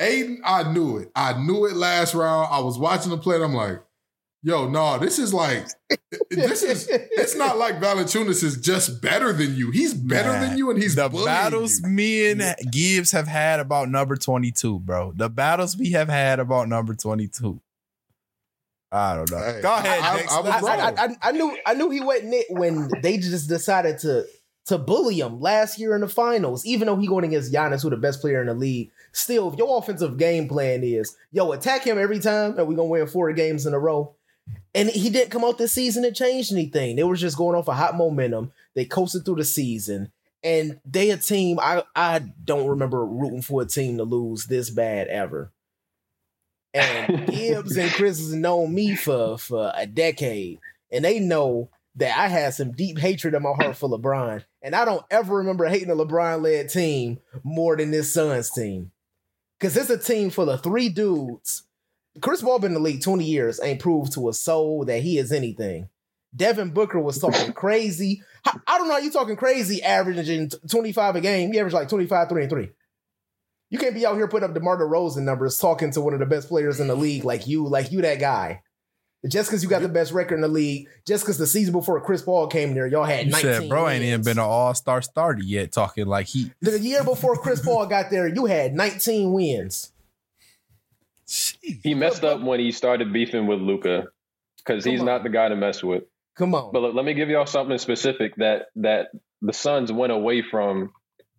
[0.00, 1.10] Aiden, I knew it.
[1.14, 2.48] I knew it last round.
[2.50, 3.36] I was watching the play.
[3.36, 3.80] And I'm like,
[4.42, 5.66] yo, no, this is like,
[6.30, 6.88] this is.
[6.90, 9.70] It's not like Valanciunas is just better than you.
[9.70, 10.40] He's better Nah.
[10.40, 11.88] than you, and he's the bullying battles you.
[11.88, 15.12] me and Gibbs have had about number 22, bro.
[15.14, 17.60] The battles we have had about number 22.
[18.90, 19.36] I don't know.
[19.38, 20.80] Hey, Go ahead, I- I- I was Let's- wrong.
[20.80, 24.24] I, I, I, I knew I knew he wasn't it when they just decided to
[24.66, 26.64] to bully him last year in the finals.
[26.64, 29.58] Even though he going against Giannis, who the best player in the league, still, if
[29.58, 33.30] your offensive game plan is yo attack him every time, and we gonna win four
[33.34, 34.14] games in a row.
[34.74, 36.96] And he didn't come out this season and change anything.
[36.96, 38.52] They were just going off a hot momentum.
[38.74, 41.58] They coasted through the season, and they a team.
[41.60, 45.52] I I don't remember rooting for a team to lose this bad ever.
[46.74, 50.58] And Gibbs and Chris has known me for for a decade,
[50.92, 54.44] and they know that I had some deep hatred in my heart for LeBron.
[54.62, 58.92] And I don't ever remember hating a LeBron led team more than this Suns team.
[59.60, 61.64] Cause it's a team full of three dudes.
[62.20, 65.18] Chris Paul been in the league 20 years, ain't proved to a soul that he
[65.18, 65.88] is anything.
[66.34, 68.22] Devin Booker was talking crazy.
[68.44, 71.52] I, I don't know how you talking crazy, averaging 25 a game.
[71.52, 72.70] He averaged like 25, 3 and 3.
[73.70, 76.26] You can't be out here putting up DeMar DeRozan numbers talking to one of the
[76.26, 78.62] best players in the league like you, like you that guy.
[79.26, 82.00] Just because you got the best record in the league, just because the season before
[82.00, 84.74] Chris Paul came there, y'all had You 19 said, bro, ain't even been an all
[84.74, 85.72] star starter yet.
[85.72, 86.52] Talking like he.
[86.60, 89.92] The year before Chris Paul got there, you had 19 wins.
[91.82, 94.04] He messed up when he started beefing with Luka
[94.58, 95.06] because he's on.
[95.06, 96.04] not the guy to mess with.
[96.36, 96.72] Come on.
[96.72, 99.08] But look, let me give y'all something specific that that
[99.42, 100.92] the Suns went away from,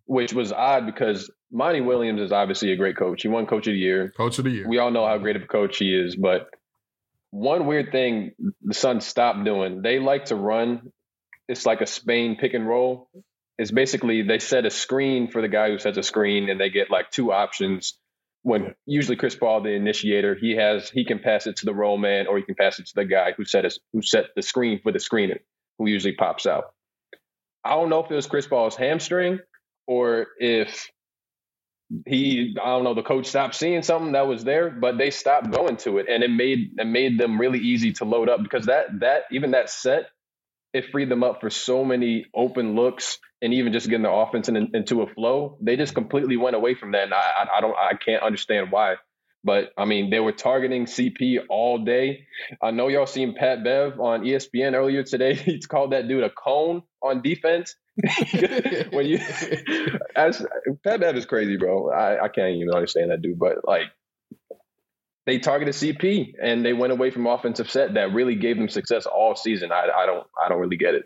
[0.04, 3.22] which was odd because Monty Williams is obviously a great coach.
[3.22, 4.12] He won Coach of the Year.
[4.16, 4.68] Coach of the year.
[4.68, 6.48] We all know how great of a coach he is, but
[7.30, 10.92] one weird thing the Suns stopped doing, they like to run.
[11.48, 13.08] It's like a Spain pick and roll.
[13.58, 16.70] It's basically they set a screen for the guy who sets a screen, and they
[16.70, 17.98] get like two options.
[18.42, 21.98] When usually Chris Paul, the initiator, he has he can pass it to the roll
[21.98, 24.42] man, or he can pass it to the guy who set us who set the
[24.42, 25.38] screen for the screener,
[25.78, 26.72] who usually pops out.
[27.64, 29.40] I don't know if it was Chris Paul's hamstring
[29.86, 30.90] or if
[32.06, 35.50] he I don't know the coach stopped seeing something that was there, but they stopped
[35.50, 38.66] going to it, and it made it made them really easy to load up because
[38.66, 40.06] that that even that set
[40.72, 44.48] it freed them up for so many open looks and even just getting the offense
[44.48, 45.58] in, into a flow.
[45.60, 48.96] They just completely went away from that, and I, I don't I can't understand why.
[49.42, 52.26] But I mean, they were targeting CP all day.
[52.62, 55.34] I know y'all seen Pat Bev on ESPN earlier today.
[55.34, 57.74] He's called that dude a cone on defense.
[58.90, 59.18] when you
[60.16, 60.44] as
[60.84, 61.90] Pat Bev is crazy, bro.
[61.90, 63.38] I, I can't even understand that dude.
[63.38, 63.86] But like
[65.26, 69.06] they targeted CP and they went away from offensive set that really gave them success
[69.06, 69.70] all season.
[69.72, 71.04] I, I don't I don't really get it.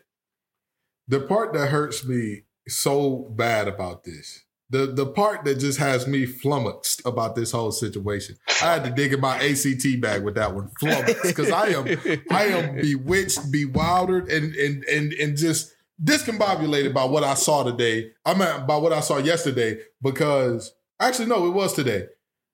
[1.09, 6.07] the part that hurts me so bad about this, the the part that just has
[6.07, 8.37] me flummoxed about this whole situation.
[8.63, 11.87] I had to dig in my ACT bag with that one, flummoxed, because I am
[12.31, 18.13] I am bewitched, bewildered, and and and and just discombobulated by what I saw today.
[18.25, 22.07] I mean, by what I saw yesterday, because actually no, it was today.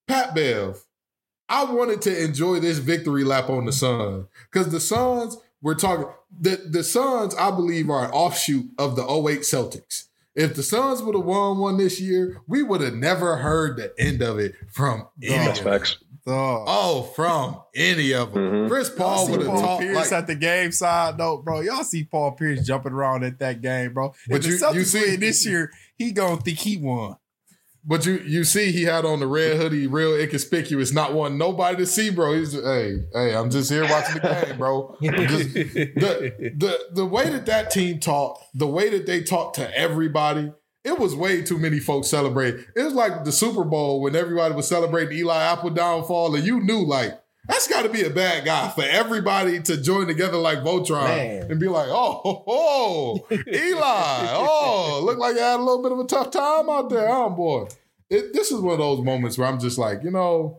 [0.09, 0.85] Pat Bev,
[1.51, 6.07] I wanted to enjoy this victory lap on the Suns because the Suns we're talking
[6.41, 10.05] the the Suns I believe are an offshoot of the 08 Celtics.
[10.37, 13.93] If the Suns would have won one this year, we would have never heard the
[13.99, 15.65] end of it from any of them.
[16.69, 18.43] Oh, from any of them.
[18.67, 18.69] Mhm.
[18.69, 21.61] Chris Paul would have Paul talked Pierce like at the game side note, bro.
[21.61, 24.15] Y'all see Paul Pierce jumping around at that game, bro.
[24.29, 27.17] But if the you- Celtics you see- win this year, he gonna think he won.
[27.85, 31.79] But you you see he had on the red hoodie, real inconspicuous, not wanting nobody
[31.79, 32.35] to see, bro.
[32.35, 34.97] He's hey, hey, I'm just here watching the game, bro.
[35.01, 39.77] Just- the the the way that that team talked, the way that they talked to
[39.79, 40.53] everybody,
[40.85, 42.65] it was way too many folks celebrating.
[42.77, 46.61] It was like the Super Bowl when everybody was celebrating Eli Apple downfall, and you
[46.61, 47.19] knew like
[47.51, 51.51] that's got to be a bad guy for everybody to join together like Voltron Man.
[51.51, 55.93] and be like, oh, oh, oh, Eli, oh, look like you had a little bit
[55.93, 57.67] of a tough time out there, huh, boy?
[58.09, 60.59] It, this is one of those moments where I'm just like, you know,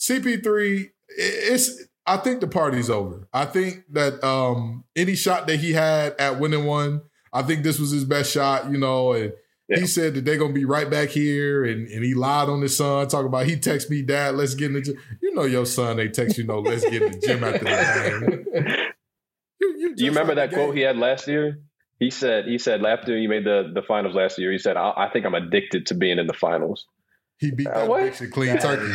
[0.00, 1.82] CP3, it- it's.
[2.06, 3.26] I think the party's over.
[3.32, 7.00] I think that um any shot that he had at winning one,
[7.32, 9.32] I think this was his best shot, you know, and
[9.68, 9.80] Yeah.
[9.80, 12.76] he said that they're gonna be right back here, and, and he lied on his
[12.76, 14.96] son, talking about he text me, Dad, let's get in the gym.
[15.22, 18.44] You know your son, they text you, know, let's get in the gym after the
[18.52, 18.76] game.
[19.60, 21.60] You, you Do you remember that quote he had last year?
[21.98, 24.92] He said he said after he made the the finals last year, he said, I,
[24.96, 26.86] I think I'm addicted to being in the finals.
[27.38, 28.02] He beat Uh, that what?
[28.02, 28.92] addiction clean turkey.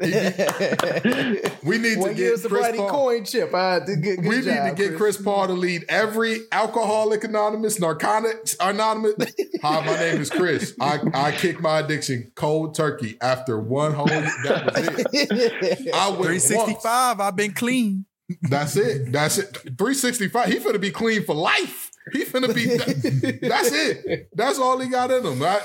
[0.00, 2.88] Beat- we need to get Chris Paul.
[2.90, 3.52] coin chip.
[3.52, 8.56] Uh, good, good we need to get Chris Paul to lead every alcoholic anonymous, narcotics
[8.60, 9.14] anonymous.
[9.62, 10.74] Hi, my name is Chris.
[10.80, 14.06] I, I kicked my addiction cold turkey after one whole.
[14.06, 15.94] That was it.
[15.94, 16.44] I went once.
[16.46, 18.06] 365, I've been clean.
[18.42, 19.10] That's it.
[19.12, 19.52] That's it.
[19.76, 20.48] 365.
[20.48, 21.90] He finna be clean for life.
[22.12, 22.66] He finna be.
[23.48, 24.28] that's it.
[24.32, 25.62] That's all he got in him, right?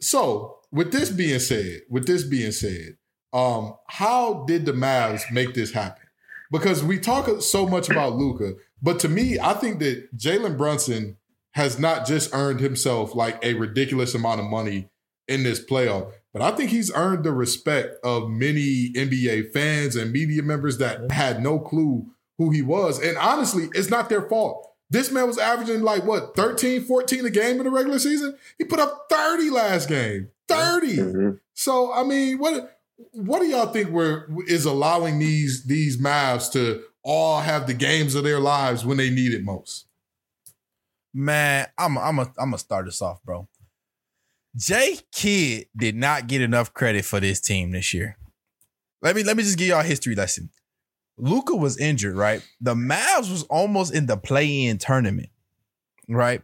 [0.00, 2.96] So, with this being said, with this being said,
[3.32, 6.02] um, how did the Mavs make this happen?
[6.50, 11.16] Because we talk so much about Luka, but to me, I think that Jalen Brunson
[11.52, 14.90] has not just earned himself like a ridiculous amount of money
[15.28, 20.12] in this playoff, but I think he's earned the respect of many NBA fans and
[20.12, 22.06] media members that had no clue
[22.38, 23.00] who he was.
[23.00, 24.68] And honestly, it's not their fault.
[24.90, 28.36] This man was averaging like what, 13, 14 a game in the regular season?
[28.58, 30.28] He put up 30 last game.
[30.54, 30.96] 30.
[30.96, 31.40] Mhm.
[31.54, 32.78] So I mean, what
[33.12, 38.14] what do y'all think were is allowing these these Mavs to all have the games
[38.14, 39.86] of their lives when they need it most?
[41.14, 43.48] Man, I'm I'm a, I'm gonna start this off, bro.
[44.56, 48.16] Jay Kidd did not get enough credit for this team this year.
[49.00, 50.50] Let me let me just give y'all a history lesson.
[51.18, 52.42] Luka was injured, right?
[52.60, 55.28] The Mavs was almost in the play-in tournament,
[56.08, 56.42] right?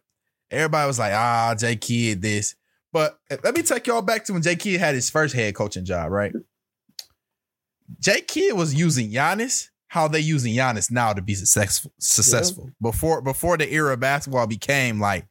[0.50, 2.54] Everybody was like, ah, J Kidd this.
[2.92, 5.84] But let me take y'all back to when J Kidd had his first head coaching
[5.84, 6.32] job, right?
[8.00, 11.92] J Kidd was using Giannis how they using Giannis now to be successful.
[11.98, 15.26] Successful before before the era of basketball became like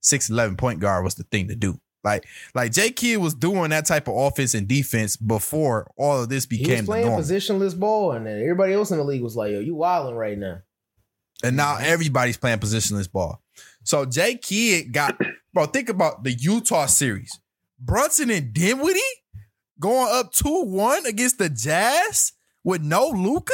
[0.00, 1.80] six eleven point guard was the thing to do.
[2.04, 6.28] Like like J Kidd was doing that type of offense and defense before all of
[6.28, 9.22] this He was became the playing positionless ball, and then everybody else in the league
[9.22, 10.62] was like, "Yo, you wilding right now."
[11.42, 11.84] And now mm-hmm.
[11.86, 13.41] everybody's playing positionless ball.
[13.84, 15.18] So J Kidd got
[15.52, 15.66] bro.
[15.66, 17.38] Think about the Utah series.
[17.78, 19.00] Brunson and Dinwiddie
[19.80, 22.32] going up two one against the Jazz
[22.64, 23.52] with no Luka.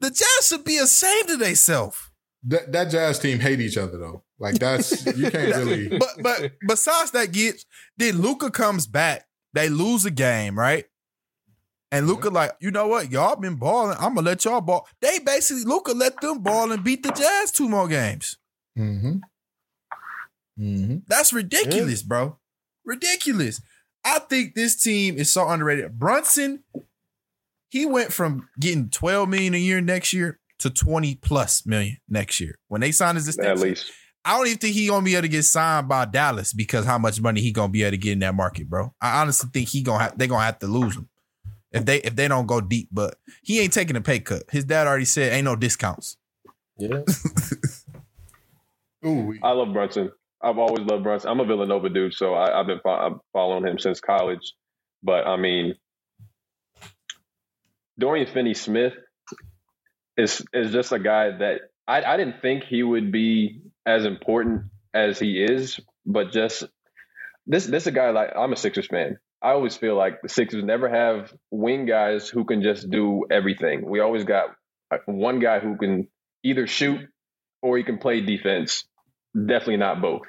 [0.00, 2.10] The Jazz should be ashamed of themselves.
[2.46, 4.22] That, that Jazz team hate each other though.
[4.38, 5.88] Like that's you can't really.
[5.88, 7.64] But but besides that, get
[7.96, 9.26] then Luka comes back.
[9.52, 10.86] They lose a game, right?
[11.92, 13.12] And Luka like, you know what?
[13.12, 13.96] Y'all been balling.
[14.00, 14.88] I'm gonna let y'all ball.
[15.00, 18.36] They basically Luka let them ball and beat the Jazz two more games.
[18.78, 19.20] Mhm.
[20.58, 21.02] Mhm.
[21.06, 22.38] That's ridiculous, bro.
[22.84, 23.60] Ridiculous.
[24.04, 25.98] I think this team is so underrated.
[25.98, 26.64] Brunson,
[27.68, 32.40] he went from getting 12 million a year next year to 20 plus million next
[32.40, 32.58] year.
[32.68, 33.90] When they signed his At least.
[34.24, 36.96] I don't even think he gonna be able to get signed by Dallas because how
[36.98, 38.94] much money he gonna be able to get in that market, bro.
[39.00, 41.08] I honestly think he gonna have, they gonna have to lose him
[41.72, 42.88] if they if they don't go deep.
[42.90, 44.44] But he ain't taking a pay cut.
[44.50, 46.16] His dad already said ain't no discounts.
[46.78, 47.02] Yeah,
[49.06, 50.10] Ooh, I love Brunson.
[50.42, 51.30] I've always loved Brunson.
[51.30, 54.54] I'm a Villanova dude, so I, I've been fo- I'm following him since college.
[55.02, 55.74] But I mean,
[57.98, 58.94] Dorian Finney-Smith
[60.16, 64.64] is is just a guy that I, I didn't think he would be as important
[64.94, 66.64] as he is, but just
[67.46, 69.18] this this is a guy like I'm a Sixers fan.
[69.42, 73.88] I always feel like the Sixers never have wing guys who can just do everything.
[73.88, 74.50] We always got
[74.90, 76.08] uh, one guy who can
[76.42, 77.00] either shoot
[77.62, 78.84] or he can play defense.
[79.34, 80.22] Definitely not both.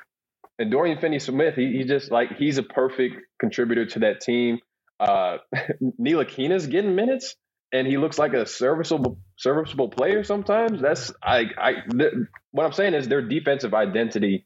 [0.58, 4.60] And Dorian Finney-Smith, he, he just like he's a perfect contributor to that team.
[5.00, 5.38] Uh,
[6.02, 7.36] Ntilikina's getting minutes,
[7.74, 10.24] and he looks like a serviceable serviceable player.
[10.24, 12.13] Sometimes that's I I th-
[12.52, 14.46] what I'm saying is their defensive identity.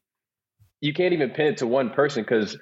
[0.80, 2.58] You can't even pin it to one person because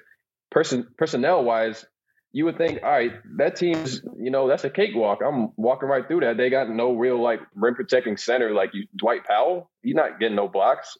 [0.51, 1.85] person personnel wise,
[2.33, 5.19] you would think, all right, that team's you know that's a cakewalk.
[5.27, 6.37] I'm walking right through that.
[6.37, 9.71] They got no real like rim protecting center like you, Dwight Powell.
[9.83, 10.97] He's not getting no blocks.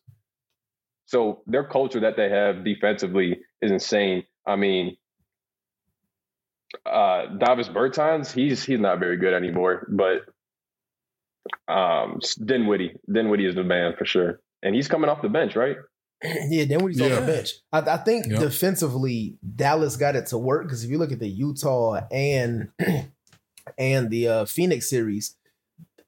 [1.10, 4.26] So their culture that they have defensively is insane.
[4.45, 4.95] I mean,
[6.86, 10.17] uh Davis Bertans, he's he's not very good anymore, but
[11.67, 14.39] um Dinwiddie, Dinwiddie is the man for sure.
[14.62, 15.78] And he's coming off the bench, right?
[16.24, 16.65] yeah.
[16.65, 18.41] Then when he's on the bench, I, I think Yep.
[18.41, 22.69] defensively Dallas got it to work because if you look at the Utah and
[23.80, 25.36] and the uh, Phoenix series,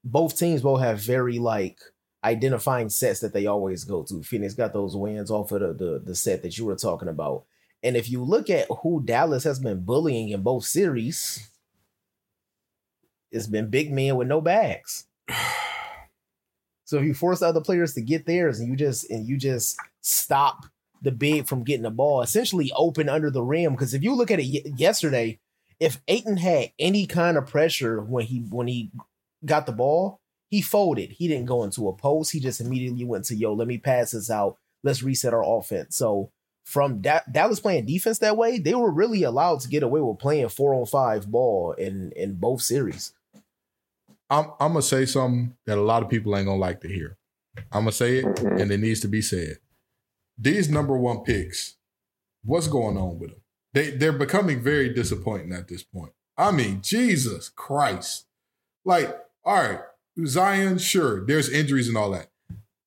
[0.03, 1.79] both teams both have very like
[2.23, 4.21] identifying sets that they always go to.
[4.23, 7.45] Phoenix got those wins off of the, the the set that you were talking about.
[7.83, 11.49] And if you look at who Dallas has been bullying in both series,
[13.31, 15.05] it's been big men with no bags.
[16.83, 19.77] So if you force other players to get theirs and you just and you just
[20.01, 20.65] stop
[21.01, 23.71] the big from getting the ball, essentially open under the rim.
[23.71, 25.39] Because if you look at it y- yesterday,
[25.79, 28.91] if Ayton had any kind of pressure when he when he
[29.45, 30.20] got the ball,
[30.51, 31.13] he folded.
[31.13, 32.31] He didn't go into a post.
[32.31, 34.57] He just immediately went to yo, let me pass this out.
[34.83, 35.95] Let's reset our offense.
[35.97, 36.29] So
[36.65, 40.19] from da- Dallas playing defense that way, they were really allowed to get away with
[40.19, 43.13] playing four on five ball in in both series.
[44.29, 47.17] I'm I'm gonna say something that a lot of people ain't gonna like to hear.
[47.71, 48.61] I'm gonna say it, Mhm.
[48.61, 49.57] and it needs to be said.
[50.37, 51.75] These number one picks,
[52.43, 53.41] what's going on with them?
[53.73, 56.13] They they're becoming very disappointing at this point.
[56.37, 58.25] I mean, Jesus Christ!
[58.85, 59.09] Like,
[59.45, 59.79] all right,
[60.25, 62.27] Zion, sure, there's injuries and all that.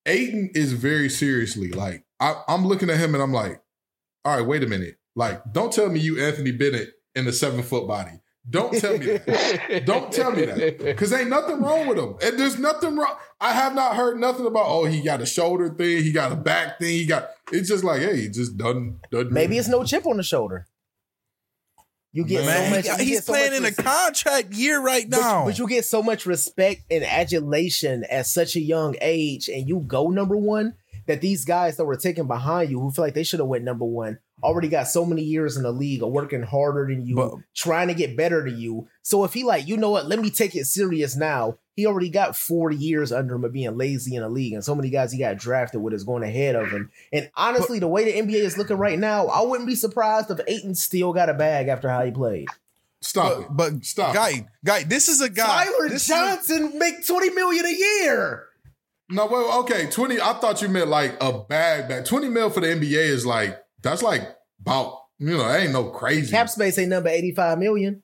[0.07, 3.63] Ayton is very seriously like I, I'm looking at him and I'm like,
[4.25, 4.99] all right, wait a minute.
[5.17, 8.21] Like, don't tell me you Anthony Bennett in the seven foot body.
[8.49, 9.83] Don't tell me that.
[9.87, 10.79] Don't tell me that.
[10.79, 12.17] Because ain't nothing wrong with him.
[12.23, 13.17] And there's nothing wrong.
[13.41, 16.37] I have not heard nothing about, oh, he got a shoulder thing, he got a
[16.37, 19.85] back thing, he got it's just like, hey, he just doesn't doesn't Maybe it's no
[19.85, 20.67] chip on the shoulder.
[22.15, 22.99] You get Man, so much.
[23.01, 25.45] you he's so playing much in a contract year right but, now.
[25.45, 29.81] but you get so much respect and adulation at such a young age, and you
[29.81, 30.75] go number one.
[31.07, 33.63] That these guys that were taken behind you, who feel like they should have went
[33.63, 37.17] number one, already got so many years in the league, are working harder than you,
[37.17, 38.89] But- trying to get better than you.
[39.03, 41.59] So if he like, you know what, let me take it serious now.
[41.77, 44.75] He already got 40 years under him of being lazy in the league, and so
[44.75, 46.91] many guys he got drafted with is going ahead of him.
[47.13, 50.39] And honestly, the way the NBA is looking right now, I wouldn't be surprised if
[50.47, 52.47] Ayton still got a bag after how he played.
[53.01, 53.47] Stop it.
[53.51, 54.15] But, but Stop.
[54.15, 55.65] guy, guy, this is a guy.
[55.65, 58.45] Tyler this is a- Johnson make twenty million a year.
[59.11, 60.21] No, well, okay, twenty.
[60.21, 62.05] I thought you meant like a bag bag.
[62.05, 64.23] Twenty mil for the NBA is like that's like
[64.61, 66.31] about you know that ain't no crazy.
[66.31, 68.03] Cap space ain't number eighty five million.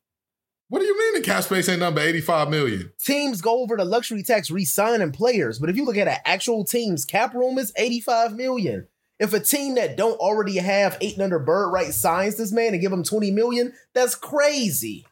[0.70, 2.92] What do you mean the cap space ain't number eighty five million?
[3.04, 6.64] Teams go over the luxury tax re-signing players, but if you look at an actual
[6.64, 8.86] team's cap room, it's eighty five million.
[9.18, 12.80] If a team that don't already have eight under bird right signs this man and
[12.80, 15.06] give him twenty million, that's crazy.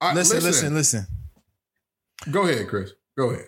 [0.00, 1.06] I, listen, listen, listen.
[2.30, 2.92] Go ahead, Chris.
[3.16, 3.46] Go ahead.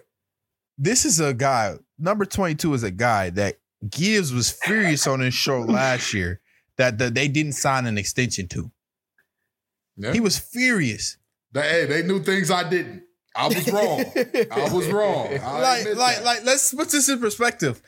[0.79, 1.77] This is a guy.
[1.99, 3.59] Number twenty two is a guy that
[3.89, 6.41] Gibbs was furious on his show last year
[6.79, 8.71] that the, they didn't sign an extension to.
[9.99, 10.13] Yeah.
[10.13, 11.19] He was furious.
[11.53, 13.03] They, hey, they knew things I didn't.
[13.35, 14.05] I was wrong.
[14.51, 15.29] I was wrong.
[15.43, 16.25] I like, like, that.
[16.25, 17.83] like, let's put this in perspective.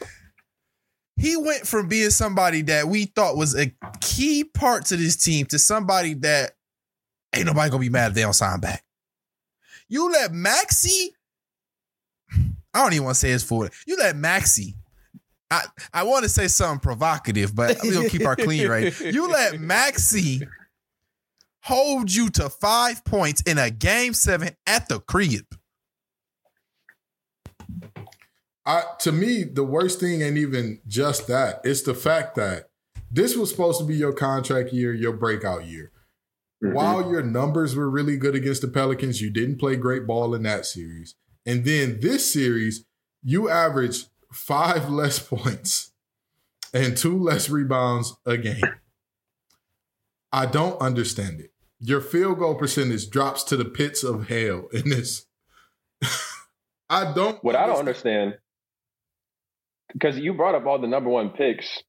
[1.17, 5.47] He went from being somebody that we thought was a key part to this team
[5.47, 6.53] to somebody that
[7.35, 8.85] ain't nobody gonna be mad if they don't sign back.
[9.89, 11.09] You let Maxi,
[12.75, 13.69] I don't even want to say his full.
[13.87, 14.75] You let Maxi.
[15.51, 18.99] I, I want to say something provocative, but we're gonna keep our clean right.
[19.01, 20.47] You let Maxi
[21.63, 25.45] hold you to five points in a game seven at the crib.
[28.67, 31.61] I, to me, the worst thing ain't even just that.
[31.65, 32.69] It's the fact that
[33.11, 35.91] this was supposed to be your contract year, your breakout year.
[36.63, 36.75] Mhm.
[36.75, 40.43] While your numbers were really good against the Pelicans, you didn't play great ball in
[40.43, 41.15] that series.
[41.47, 42.85] And then this series,
[43.23, 45.93] you averaged five less points
[46.75, 48.61] and two less rebounds a game.
[50.33, 51.51] I don't understand it.
[51.81, 55.27] Your field goal percentage drops to the pits of hell in this.
[56.91, 57.43] I don't.
[57.45, 58.35] What I don't understand,
[59.93, 61.83] because you brought up all the number one picks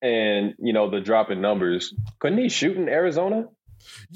[0.00, 1.94] and you know the drop in numbers.
[2.18, 3.46] Couldn't he shoot in Arizona?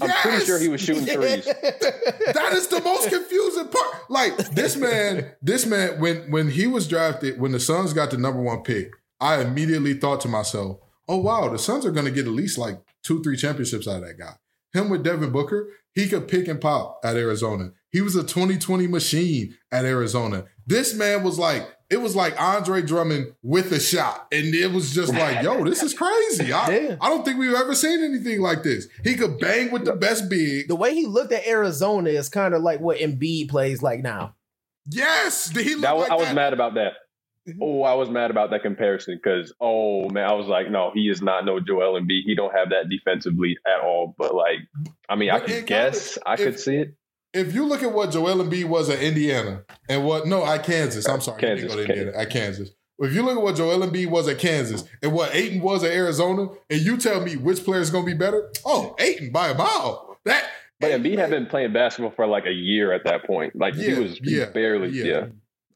[0.01, 1.45] I'm pretty sure he was shooting threes.
[1.45, 4.11] that is the most confusing part.
[4.11, 8.19] Like this man, this man, when when he was drafted, when the Suns got the
[8.19, 10.79] number one pick, I immediately thought to myself,
[11.09, 14.03] "Oh wow, the Suns are going to get at least like two, three championships out
[14.03, 14.35] of that guy."
[14.73, 17.71] Him with Devin Booker, he could pick and pop at Arizona.
[17.91, 20.45] He was a 2020 machine at Arizona.
[20.67, 24.27] This man was like, it was like Andre Drummond with a shot.
[24.33, 26.53] And it was just like, yo, this is crazy.
[26.53, 26.97] I, Yeah.
[27.01, 28.87] I don't think we've ever seen anything like this.
[29.03, 30.69] He could bang with the best big.
[30.69, 34.35] the way he looked at Arizona is kind of like what Embiid plays like now.
[34.91, 36.35] Yes, did he look That was, like I was that?
[36.35, 36.93] mad about that.
[37.47, 37.59] Mhm.
[37.61, 41.09] Oh, I was mad about that comparison because oh man, I was like, no, he
[41.09, 42.23] is not no Joel Embiid.
[42.25, 44.15] He don't have that defensively at all.
[44.19, 44.59] But like,
[45.09, 46.95] I mean, I But could guess, I college, could see it.
[47.33, 51.09] If you look at what Joel Embiid was at Indiana and what no, at Kansas.
[51.09, 52.71] I'm sorry, Kansas, go to Indiana, at Kansas.
[52.99, 55.93] If you look at what Joel Embiid was at Kansas and what Ayton was at
[55.93, 59.49] Arizona, and you tell me which player is going to be better, oh, Ayton by
[59.49, 60.19] a mile.
[60.25, 60.45] That
[60.81, 63.55] But Embiid had been playing basketball for like a year at that point.
[63.55, 65.05] Like Yeah, he was yeah, barely, yeah.
[65.05, 65.27] yeah.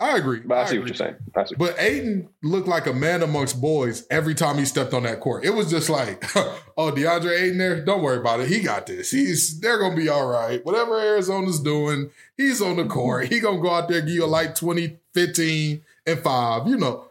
[0.00, 0.40] I agree.
[0.40, 0.78] But I, see agree.
[0.78, 1.16] what you're saying.
[1.36, 1.44] I.
[1.58, 5.44] But Ayton looked like a man amongst boys every time he stepped on that court.
[5.44, 8.48] It was just like, oh, DeAndre Ayton there, don't worry about it.
[8.48, 9.10] He got this.
[9.10, 10.64] He's they're gonna be all right.
[10.64, 13.28] Whatever Arizona's doing, he's on the court.
[13.28, 17.04] He gonna go out there, give you a like 20, 15, and five, you know.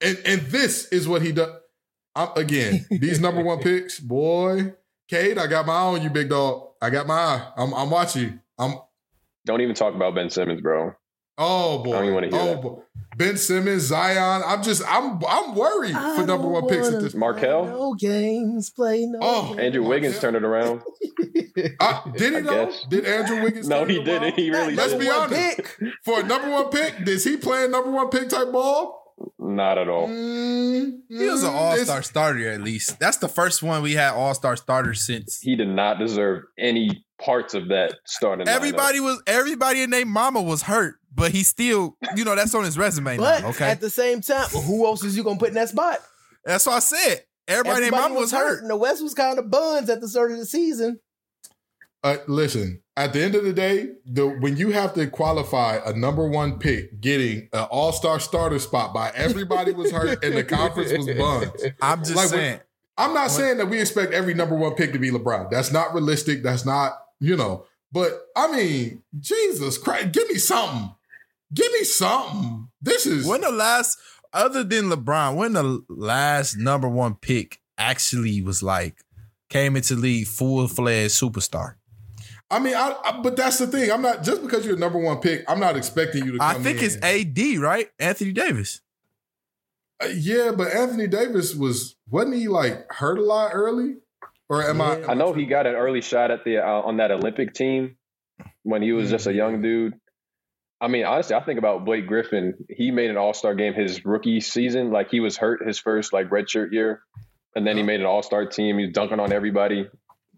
[0.00, 1.50] And and this is what he does.
[2.14, 4.74] I'm, again, these number one picks, boy.
[5.08, 6.68] Cade, I got my eye on you, big dog.
[6.80, 7.48] I got my eye.
[7.56, 8.38] I'm, I'm watching you.
[8.58, 8.74] I'm
[9.44, 10.94] Don't even talk about Ben Simmons, bro.
[11.38, 11.90] Oh boy!
[11.90, 12.62] I don't even wanna hear oh that.
[12.62, 12.82] boy!
[13.16, 14.42] Ben Simmons, Zion.
[14.46, 17.14] I'm just, I'm, I'm worried for number one picks at this.
[17.14, 17.64] Markelle?
[17.64, 19.18] No games, play no.
[19.22, 19.58] Oh, games.
[19.60, 20.20] Andrew Wiggins yeah.
[20.20, 20.82] turned it around.
[21.80, 22.72] Uh, did he I though?
[22.90, 23.66] Did Andrew Wiggins?
[23.66, 24.22] No, turn he it didn't.
[24.24, 24.32] around?
[24.34, 25.06] He really Let's didn't.
[25.06, 25.56] be honest.
[25.56, 25.76] pick.
[26.04, 28.95] For a number one pick, is he playing number one pick type ball?
[29.38, 30.08] Not at all.
[30.08, 32.98] Mm, He was an all it's- star starter at least.
[32.98, 35.38] That's the first one we had all star starters since.
[35.40, 38.46] He did not deserve any parts of that starting.
[38.46, 38.50] lineup.
[38.54, 42.64] Everybody was everybody and their mama was hurt, but he still, you know, that's on
[42.64, 43.48] his resume But now.
[43.50, 45.98] Okay, at the same time, who else is you gonna put in that spot?
[46.44, 47.22] that's what I said.
[47.48, 48.60] Everybody, and their mama was hurt.
[48.60, 50.98] and the West was kind of buns at the start of the season.
[52.06, 55.92] Uh, listen, at the end of the day, the when you have to qualify a
[55.92, 60.44] number one pick, getting an all star starter spot by everybody was hurt and the
[60.44, 61.64] conference was buns.
[61.82, 62.60] I'm just Like, when- saying.
[62.98, 65.50] I'm not saying that we expect every number one pick to be LeBron.
[65.50, 66.42] That's not realistic.
[66.42, 67.66] That's not, you know.
[67.92, 70.94] But I mean, Jesus Christ, give me something.
[71.52, 72.68] Give me something.
[72.80, 73.98] This is When the last,
[74.32, 79.02] other than LeBron, when the last number one pick actually was like
[79.50, 81.74] came into league full fledged superstar.
[82.50, 83.90] I mean, I, I- but that's the thing.
[83.90, 85.44] I'm not just because you're a number one pick.
[85.48, 86.42] I'm not expecting you to.
[86.42, 86.84] I think in.
[86.84, 87.88] it's AD, right?
[87.98, 88.80] Anthony Davis.
[90.02, 93.96] Uh, yeah, but Anthony Davis was wasn't he like hurt a lot early?
[94.48, 94.98] Or am I?
[94.98, 95.06] Yeah.
[95.10, 97.96] I know he got an early shot at the uh, on that Olympic team
[98.62, 99.94] when he was just a young dude.
[100.80, 102.54] I mean, honestly, I think about Blake Griffin.
[102.68, 104.92] He made an All Star game his rookie season.
[104.92, 107.00] Like he was hurt his first like redshirt year,
[107.56, 108.78] and then he made an All Star team.
[108.78, 109.88] He was dunking on everybody.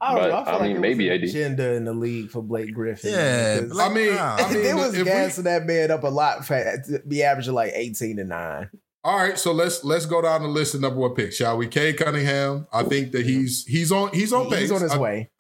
[0.01, 0.37] I don't But, know.
[0.37, 1.29] I, feel I mean, it maybe was an AD.
[1.29, 3.13] agenda in the league for Blake Griffin.
[3.13, 6.09] Yeah, because I mean, I mean, they was if we- gassing that man up a
[6.09, 6.47] lot.
[6.47, 6.57] For,
[6.89, 8.71] to be averaging like eighteen and nine.
[9.05, 11.67] All right, so let's let's go down the list of number one picks, shall we?
[11.69, 12.67] Cade Cunningham.
[12.73, 14.61] I think that he's he's on he's on pace.
[14.61, 15.31] He's on his I- way.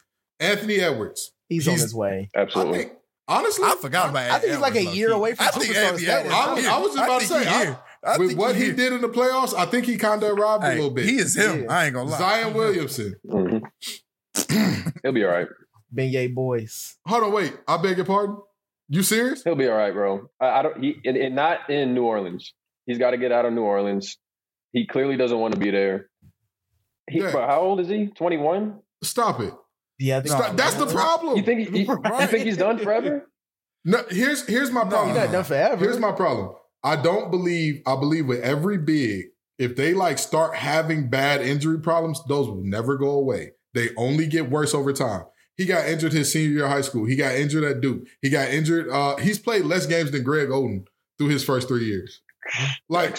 [0.40, 1.32] Anthony Edwards.
[1.48, 2.28] He's, on his way.
[2.36, 2.78] I Absolutely.
[2.78, 2.92] think
[3.26, 4.30] honestly, I forgot about.
[4.30, 6.32] I think he's like a year away from I think superstar status.
[6.32, 8.74] I was- I was about to think say, he I- with what he here.
[8.74, 11.04] did in the playoffs, I think he kind of arrived a little bit.
[11.06, 11.62] he is him.
[11.64, 11.72] Yeah.
[11.72, 12.18] I ain't gonna lie.
[12.18, 13.16] Zion Williamson.
[13.26, 13.66] Mm-hmm.
[15.02, 15.48] He'll be all right.
[15.94, 16.96] Beignet boys.
[17.06, 17.56] Hold on, wait.
[17.66, 18.36] I beg your pardon.
[18.88, 19.42] You serious?
[19.44, 20.28] He'll be all right, bro.
[20.40, 20.82] I, I don't.
[20.82, 22.52] He and, and not in New Orleans.
[22.86, 24.16] He's got to get out of New Orleans.
[24.72, 26.08] He clearly doesn't want to be there.
[27.08, 27.30] He, Yeah.
[27.32, 28.06] but how old is he?
[28.08, 28.80] Twenty one.
[29.02, 29.52] Stop it.
[29.98, 31.36] Yeah, I think Stop- That's the problem.
[31.36, 33.26] You think he, he- you think he's done forever?
[33.84, 34.90] No, here's here's my No.
[34.90, 35.14] problem.
[35.14, 35.76] He's not done forever.
[35.82, 36.50] Here's my problem.
[36.82, 37.80] I don't believe.
[37.86, 39.26] I believe with every big,
[39.58, 43.52] if they like start having bad injury problems, those will never go away.
[43.78, 45.22] They only get worse over time.
[45.56, 47.04] He got injured his senior year of high school.
[47.04, 48.08] He got injured at Duke.
[48.22, 48.88] He got injured.
[48.90, 50.84] Uh, he's played less games than Greg Oden
[51.16, 52.20] through his first three years.
[52.88, 53.16] Like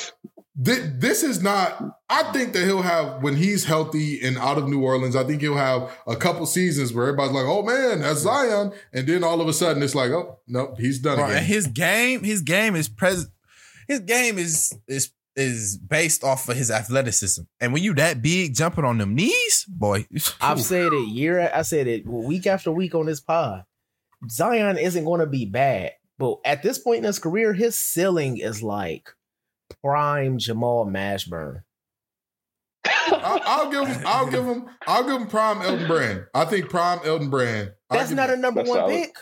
[0.62, 1.82] thi- this is not.
[2.10, 5.16] I think that he'll have when he's healthy and out of New Orleans.
[5.16, 9.07] I think he'll have a couple seasons where everybody's like, "Oh man, that's Zion," and
[9.07, 11.68] then all of a sudden it's like, "Oh no, he's done Bro, again." and his
[11.68, 13.32] game, his game is present.
[13.88, 17.44] His game is is is based off of his athleticism.
[17.60, 20.06] And when you that big, jumping on them knees, boy,
[20.42, 21.50] I've said it year.
[21.54, 23.64] I said it week after week on this pod.
[24.30, 28.38] Zion isn't going to be bad, but at this point in his career, his ceiling
[28.38, 29.10] is like
[29.82, 31.62] prime Jamal Mashburn.
[32.86, 34.04] I'll, I'll give him.
[34.06, 34.66] I'll give him.
[34.88, 36.26] I'll give him prime Elton Brand.
[36.34, 37.72] I think prime Elton Brand.
[37.90, 38.94] I'll That's give not a number That's one solid.
[38.94, 39.16] pick.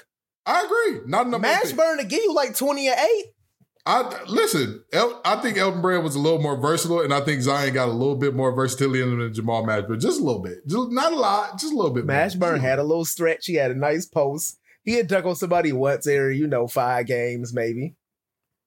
[0.45, 1.01] I agree.
[1.07, 1.47] Not a number.
[1.47, 1.75] one pick.
[1.75, 3.25] Mashburn to give you like twenty or eight.
[3.87, 4.83] I listen.
[4.91, 7.87] El, I think Elton Brand was a little more versatile, and I think Zion got
[7.87, 10.01] a little bit more versatility in him than Jamal Mashburn.
[10.01, 10.67] Just a little bit.
[10.67, 11.57] Just not a lot.
[11.57, 12.05] Just a little bit.
[12.05, 13.45] Mashburn had a little stretch.
[13.45, 14.59] He had a nice post.
[14.83, 17.95] He had dunk on somebody once every, you know, five games maybe.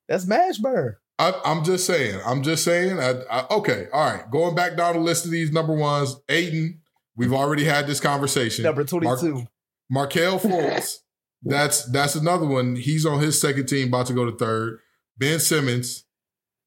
[0.09, 0.95] That's Mashburn.
[1.19, 2.19] I, I'm just saying.
[2.25, 2.99] I'm just saying.
[2.99, 3.89] I, I, okay.
[3.93, 4.31] All right.
[4.31, 6.17] Going back down the list of these number ones.
[6.31, 6.81] Ayton.
[7.15, 8.63] We've already had this conversation.
[8.63, 9.35] Number twenty-two.
[9.35, 9.49] Mark,
[9.91, 11.01] Markelle Fultz.
[11.43, 12.77] that's that's another one.
[12.77, 14.79] He's on his second team, about to go to third.
[15.21, 16.05] Ben Simmons.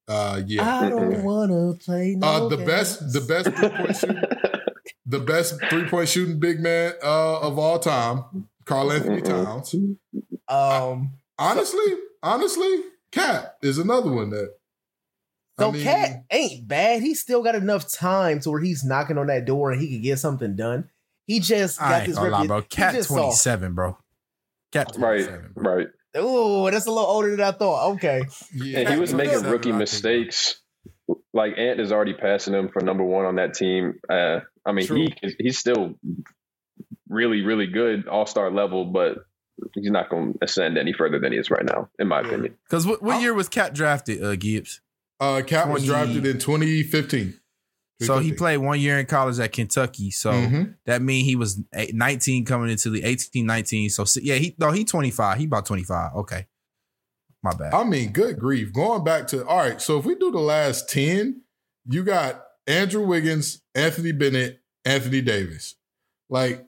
[0.07, 0.63] Uh, yeah.
[0.85, 1.21] I don't Okay.
[1.21, 2.15] wanna play.
[2.15, 4.23] No Uh, the best, the best three point shooting,
[5.05, 9.21] the best three point shooting big man uh, of all time, Karl-Anthony.
[9.21, 9.75] Towns.
[10.47, 14.53] Um, Honestly, honestly, Cat is another one that.
[15.59, 17.01] so I mean, Cat ain't bad.
[17.01, 20.03] He still got enough time to where he's knocking on that door and he could
[20.03, 20.89] get something done.
[21.25, 22.61] He just I got ain't this gonna lie, bro.
[22.63, 23.97] Cat just twenty saw- seven, bro.
[24.73, 25.75] Cat right, 27, bro.
[25.75, 25.87] right.
[26.17, 27.93] Ooh, that's a little older than I thought.
[27.93, 28.23] Okay.
[28.53, 29.79] Yeah, And he was making rookie I think.
[29.79, 30.59] mistakes.
[31.33, 33.95] Like Ant is already passing him for number one on that team.
[34.09, 34.97] Uh, I mean, True.
[34.97, 35.95] he he's still
[37.09, 39.17] really, really good, all star level, but
[39.73, 42.27] he's not going to ascend any further than he is right now, in my Yeah.
[42.27, 42.57] opinion.
[42.69, 44.81] Because what, what year was Cat drafted, uh, Gibbs?
[45.19, 47.39] Uh, Cap was drafted in 2015.
[48.05, 50.11] So he played one year in college at Kentucky.
[50.11, 50.75] So Mhm.
[50.85, 51.59] that means he was
[51.91, 53.89] 19 coming into the 18, 19.
[53.89, 55.37] So yeah, he no, he 25.
[55.37, 56.13] He about 25.
[56.15, 56.47] Okay.
[57.41, 57.73] My bad.
[57.73, 58.71] I mean, good grief.
[58.71, 59.81] Going back to all right.
[59.81, 61.41] So if we do the last ten,
[61.85, 65.75] you got Andrew Wiggins, Anthony Bennett, Anthony Davis.
[66.29, 66.65] Like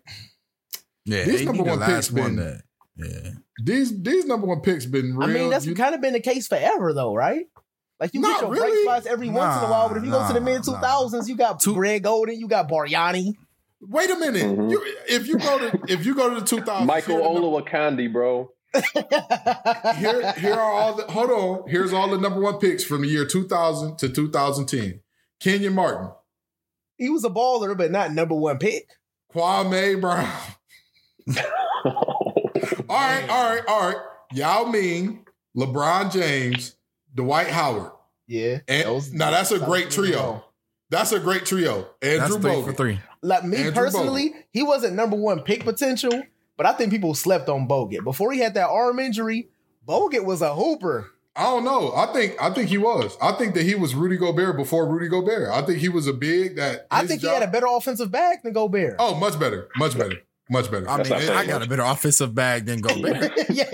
[1.05, 2.61] yeah, these AD number the one last picks one been- that
[2.97, 3.31] yeah.
[3.63, 5.29] these these number one picks been real.
[5.29, 7.45] I mean, that's you- kind of been the case forever, though, right?
[7.99, 8.83] Like you Not get your bright really.
[8.83, 11.29] spots every once in a while, but if you go to the mid two thousands,
[11.29, 13.33] you got Two- Greg Oden, you got Bargnani.
[13.81, 14.43] Wait a minute.
[14.57, 14.71] Mhm.
[14.71, 17.29] You, if you go to if you go to the 2000s, Michael here, are
[17.63, 18.49] Olowokandi, bro.
[19.97, 21.69] here here are all the hold on.
[21.69, 24.99] Here's all the number one picks from the year 2000 to 2010.
[25.39, 26.09] Kenyon Martin,
[26.97, 28.89] he was a baller, but not number one pick.
[29.33, 30.29] Kwame Brown.
[32.87, 33.97] All right, all right, all right.
[34.33, 35.25] Yao Ming,
[35.57, 36.74] LeBron James,
[37.15, 37.91] Dwight Howard.
[38.27, 40.43] Yeah, And Those- now that's a great trio.
[40.89, 41.87] That's a great trio.
[42.01, 42.65] That's Andrew three Bogut.
[42.65, 42.99] for three.
[43.21, 46.23] Like me Andrew personally, he wasn't number one pick potential,
[46.57, 49.49] but I think people slept on Bogut before he had that arm injury.
[49.87, 51.11] Bogut was a hooper.
[51.35, 51.91] I don't know.
[51.95, 53.17] I think I think he was.
[53.21, 55.49] I think that he was Rudy Gobert before Rudy Gobert.
[55.51, 56.87] I think he was a big that.
[56.89, 58.95] I think job- he had a better offensive bag than Gobert.
[58.99, 60.15] Oh, much better, much better,
[60.49, 60.89] much better.
[60.89, 63.31] I That's mean, I got a better offensive bag than Gobert.
[63.49, 63.65] yeah.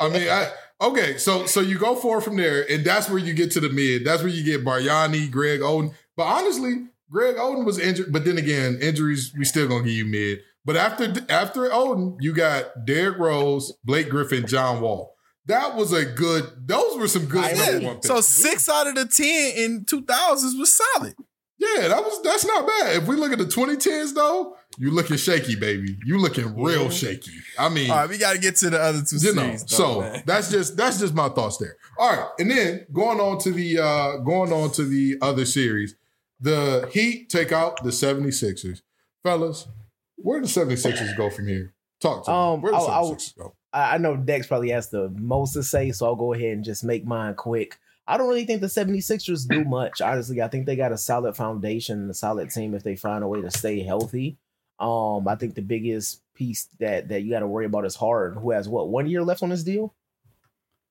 [0.00, 0.50] I mean, I,
[0.90, 3.68] okay, so so you go forward from there, and that's where you get to the
[3.68, 4.04] mid.
[4.04, 5.92] That's where you get Bargnani, Greg Oden.
[6.16, 10.04] But honestly, Greg Oden was injured, but then again, injuries we still gonna give you
[10.04, 10.40] mid.
[10.64, 15.14] But after after Oden, you got Derrick Rose, Blake Griffin, John Wall.
[15.46, 16.44] That was a good.
[16.66, 18.06] Those were some good number one picks.
[18.06, 21.14] So six out of the ten in two thousands was solid.
[21.58, 22.96] yeah, that was that's not bad.
[22.96, 25.96] If we look at the 2010s though, you looking shaky, baby.
[26.04, 27.30] You looking real shaky.
[27.58, 29.64] I mean, All right, we got to get to the other two you know series.
[29.64, 30.22] though, so man.
[30.26, 33.78] that's just that's just my thoughts there all right and then going on to the
[33.78, 35.94] uh going on to the other series
[36.40, 38.82] the heat take out the 76ers
[39.22, 39.68] fellas
[40.16, 42.90] where do the 76ers go from here talk to Um, me where do the I'll-
[42.90, 46.14] I'll- 76ers go I I know Dex probably has the most to say, so I'll
[46.16, 47.76] go ahead and just make mine quick.
[48.06, 50.00] I don't really think the 76ers do much.
[50.00, 53.24] Honestly, I think they got a solid foundation and a solid team if they find
[53.24, 54.36] a way to stay healthy.
[54.78, 58.40] Um, I think the biggest piece that that you got to worry about is Harden,
[58.40, 59.94] who has what one year left on his deal.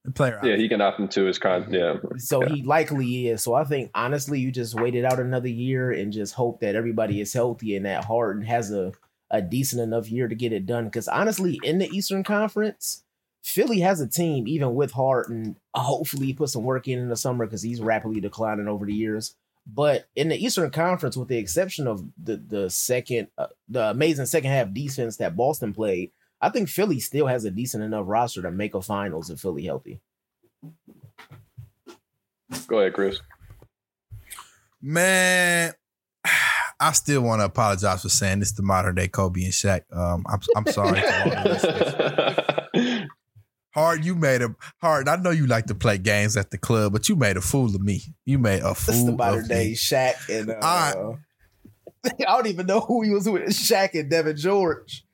[0.05, 0.39] The player.
[0.43, 1.73] Yeah, he can opt into his contract.
[1.73, 2.49] Yeah, So Yeah.
[2.49, 3.41] he likely is.
[3.41, 6.75] So I think honestly, you just wait it out another year and just hope that
[6.75, 8.91] everybody is healthy and that Harden has a
[9.31, 10.85] a decent enough year to get it done.
[10.85, 13.03] Because honestly, in the Eastern Conference,
[13.43, 15.55] Philly has a team even with Harden.
[15.73, 18.93] Hopefully, he put some work in in the summer because he's rapidly declining over the
[18.93, 19.35] years.
[19.65, 24.25] But in the Eastern Conference, with the exception of the the second, uh, the amazing
[24.25, 26.11] second half defense that Boston played,
[26.41, 29.63] I think Philly still has a decent enough roster to make a finals if Philly
[29.63, 30.01] healthy.
[32.67, 33.21] go ahead, Chris.
[34.81, 35.73] Man,
[36.79, 39.83] I still want to apologize for saying this the modern day Kobe and Shaq.
[39.95, 40.99] Um, I'm I'm sorry.
[41.01, 41.49] to all the
[42.73, 43.07] listeners.
[43.73, 45.07] Hard, you made a hard.
[45.07, 47.75] I know you like to play games at the club, but you made a fool
[47.75, 48.01] of me.
[48.25, 48.93] You made a fool.
[48.93, 49.75] That's fool the modern of day me.
[49.75, 51.19] Shaq and uh, All
[52.05, 53.43] I don't even know who he was with.
[53.49, 55.05] Shaq and Devin George.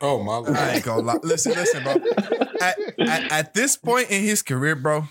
[0.00, 1.18] oh my lord I ain't gonna lie.
[1.22, 1.94] Listen, listen, bro.
[2.60, 5.04] At, at, at this point in his career, bro,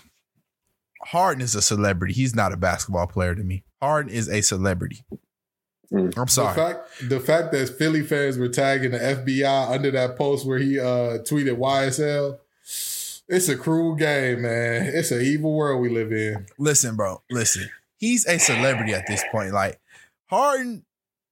[1.06, 2.14] Harden is a celebrity.
[2.14, 3.64] He's not a basketball player to me.
[3.82, 5.02] Harden is a celebrity.
[5.92, 6.16] Mm.
[6.16, 6.54] I'm the sorry.
[6.54, 10.78] fact the fact that Philly fans were tagging the FBI under that post where he
[10.78, 12.38] uh tweeted YSL,
[13.30, 14.90] it's a cruel game, man.
[14.92, 16.46] It's an evil world we live in.
[16.58, 17.22] listen, bro.
[17.30, 17.70] Listen.
[17.96, 19.52] He's a celebrity at this point.
[19.52, 19.80] Like
[20.26, 20.84] Harden,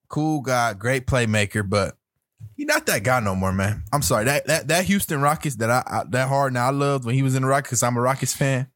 [0.08, 1.96] cool guy, great playmaker, but
[2.54, 3.82] he not that guy no more, man.
[3.92, 4.24] I'm sorry.
[4.26, 7.34] That that that Houston Rockets that I, I that Harden I loved when he was
[7.34, 8.68] in the Rockets I'm a Rockets fan.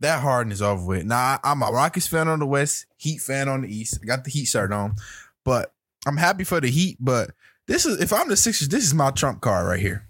[0.00, 1.04] That Harden is over with.
[1.04, 3.98] Now I, I'm a Rockets fan on the West, Heat fan on the East.
[4.02, 4.96] I got the Heat shirt on,
[5.44, 5.72] but
[6.06, 6.96] I'm happy for the Heat.
[6.98, 7.30] But
[7.68, 10.08] this is if I'm the Sixers, this is my trump card right here.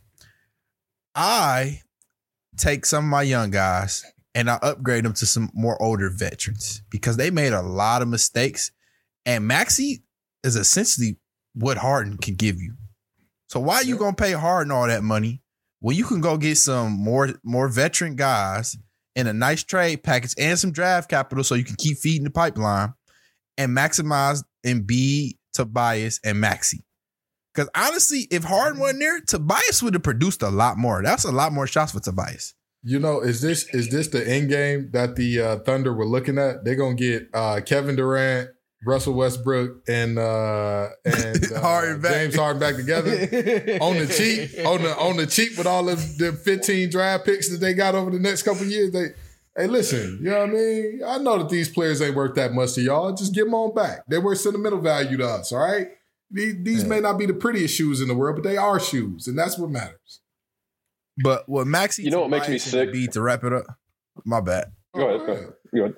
[1.17, 1.81] I
[2.59, 4.05] take some of my young guys
[4.35, 8.09] and I upgrade them to some more older veterans because they made a lot of
[8.09, 8.71] mistakes.
[9.25, 10.05] And Maxey
[10.45, 11.17] is essentially
[11.55, 12.75] what Harden can give you.
[13.49, 15.41] So why are you gonna pay Harden all that money
[15.81, 18.77] when you can go get some more more veteran guys
[19.15, 22.31] in a nice trade package and some draft capital so you can keep feeding the
[22.31, 22.93] pipeline
[23.57, 26.86] and maximize Embiid, Tobias, and Maxey.
[27.57, 31.03] Because honestly, if Harden wasn't there, Tobias would have produced a lot more.
[31.03, 32.55] That's a lot more shots for Tobias.
[32.83, 36.39] You know, is this is this the end game that the uh, Thunder were looking
[36.39, 36.65] at?
[36.65, 38.51] They're gonna get uh, Kevin Durant,
[38.85, 42.13] Russell Westbrook, and uh, and uh, Harden back.
[42.13, 43.11] James Harden back together
[43.81, 47.49] on the cheap, on the on the cheap with all of the 15 draft picks
[47.49, 48.93] that they got over the next couple of years.
[48.93, 49.07] They,
[49.57, 51.01] hey, listen, you know what I mean?
[51.05, 53.13] I know that these players ain't worth that much to y'all.
[53.15, 54.03] Just give them on back.
[54.07, 55.51] They're worth sentimental value to us.
[55.51, 55.89] All right.
[56.31, 56.89] These, these Yeah.
[56.89, 59.59] may not be the prettiest shoes in the world, but they are shoes, and that's
[59.59, 60.21] what matters.
[61.23, 62.91] But what Maxey, You know what makes me sick?
[62.91, 63.65] Embiid, to wrap it up.
[64.25, 64.73] My bad.
[64.95, 65.49] Go ahead, go ahead.
[65.49, 65.97] Oh, go ahead.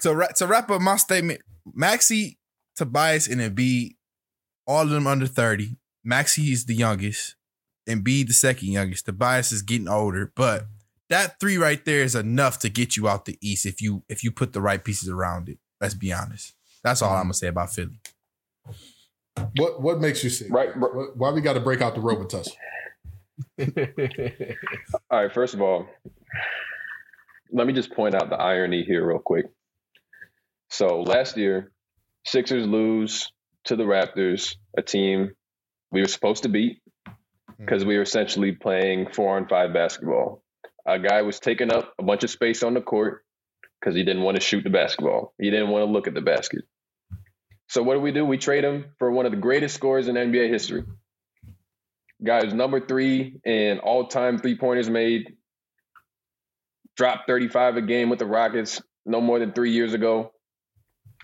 [0.00, 1.40] To wrap, to wrap up my statement,
[1.72, 2.38] Maxey,
[2.76, 3.96] Tobias, and Embiid,
[4.66, 5.78] all of them under thirty.
[6.04, 7.36] Maxey is the youngest,
[7.86, 9.06] and Embiid the second youngest.
[9.06, 10.66] Tobias is getting older, but
[11.08, 14.22] that three right there is enough to get you out the East if you if
[14.22, 15.58] you put the right pieces around it.
[15.80, 16.54] Let's be honest.
[16.82, 17.18] That's all mm-hmm.
[17.18, 18.00] I'm gonna say about Philly.
[19.56, 20.48] What what makes you sick?
[20.50, 21.12] Right, bro.
[21.14, 22.52] Why we got to break out the Robitussin?
[25.10, 25.86] All right, first of all,
[27.50, 29.46] let me just point out the irony here real quick.
[30.70, 31.72] So last year,
[32.24, 33.32] Sixers lose
[33.64, 35.34] to the Raptors, a team
[35.90, 37.12] we were supposed to beat hmm.
[37.58, 40.42] because we were essentially playing four on five basketball.
[40.86, 43.24] A guy was taking up a bunch of space on the court
[43.80, 45.32] because he didn't want to shoot the basketball.
[45.38, 46.62] He didn't want to look at the basket.
[47.74, 48.24] So what do we do?
[48.24, 50.84] We trade him for one of the greatest scorers in NBA history.
[52.22, 55.34] Guy is number three in all time three pointers made.
[56.96, 60.30] Dropped 35 a game with the Rockets no more than three years ago.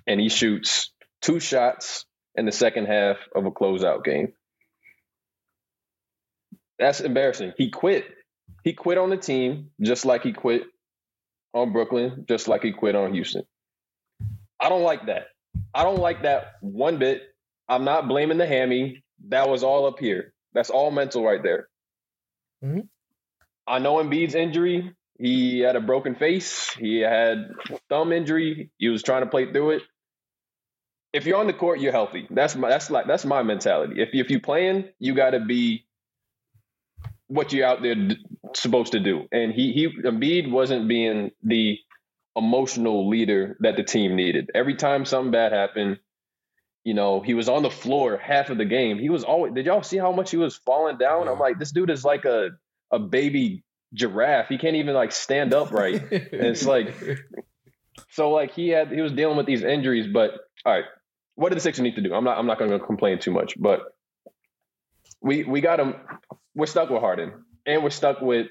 [0.09, 0.91] And he shoots
[1.23, 4.33] two shots in the second half of a closeout game.
[6.81, 7.53] That's embarrassing.
[7.59, 8.07] He quit.
[8.65, 10.65] He quit on the team just like he quit
[11.55, 13.45] on Brooklyn, just like he quit on Houston.
[14.61, 15.29] I don't like that.
[15.75, 17.23] I don't like that one bit.
[17.69, 19.03] I'm not blaming the hammy.
[19.29, 20.33] That was all up here.
[20.53, 21.69] That's all mental right there.
[22.65, 22.89] Mhm.
[23.67, 24.95] I know Embiid's injury.
[25.19, 26.73] He had a broken face.
[26.75, 27.53] He had
[27.89, 28.71] thumb injury.
[28.79, 29.83] He was trying to play through it.
[31.13, 32.27] If you're on the court, you're healthy.
[32.31, 34.01] That's my that's like that's my mentality.
[34.01, 35.87] If if you're playing, you got to be
[37.27, 38.17] what you're out there d-
[38.55, 39.27] supposed to do.
[39.31, 41.79] And he he Embiid wasn't being the
[42.37, 44.51] emotional leader that the team needed.
[44.55, 45.99] Every time something bad happened,
[46.85, 48.99] you know, he was on the floor half of the game.
[48.99, 49.53] He was always.
[49.53, 51.29] Did y'all see how much he was falling down?
[51.29, 52.51] I'm like, this dude is like a
[52.91, 53.65] a baby
[53.95, 54.49] giraffe.
[54.49, 56.03] He can't even like stand up right.
[56.11, 56.95] it's like-
[58.13, 60.33] So like he had he was dealing with these injuries, but
[60.65, 60.85] all right,
[61.35, 62.15] what did the Sixers need to do?
[62.15, 63.83] I'm not I'm not going to complain too much, but
[65.21, 65.95] we we got him.
[66.55, 67.33] We're stuck with Harden,
[67.67, 68.47] and we're stuck with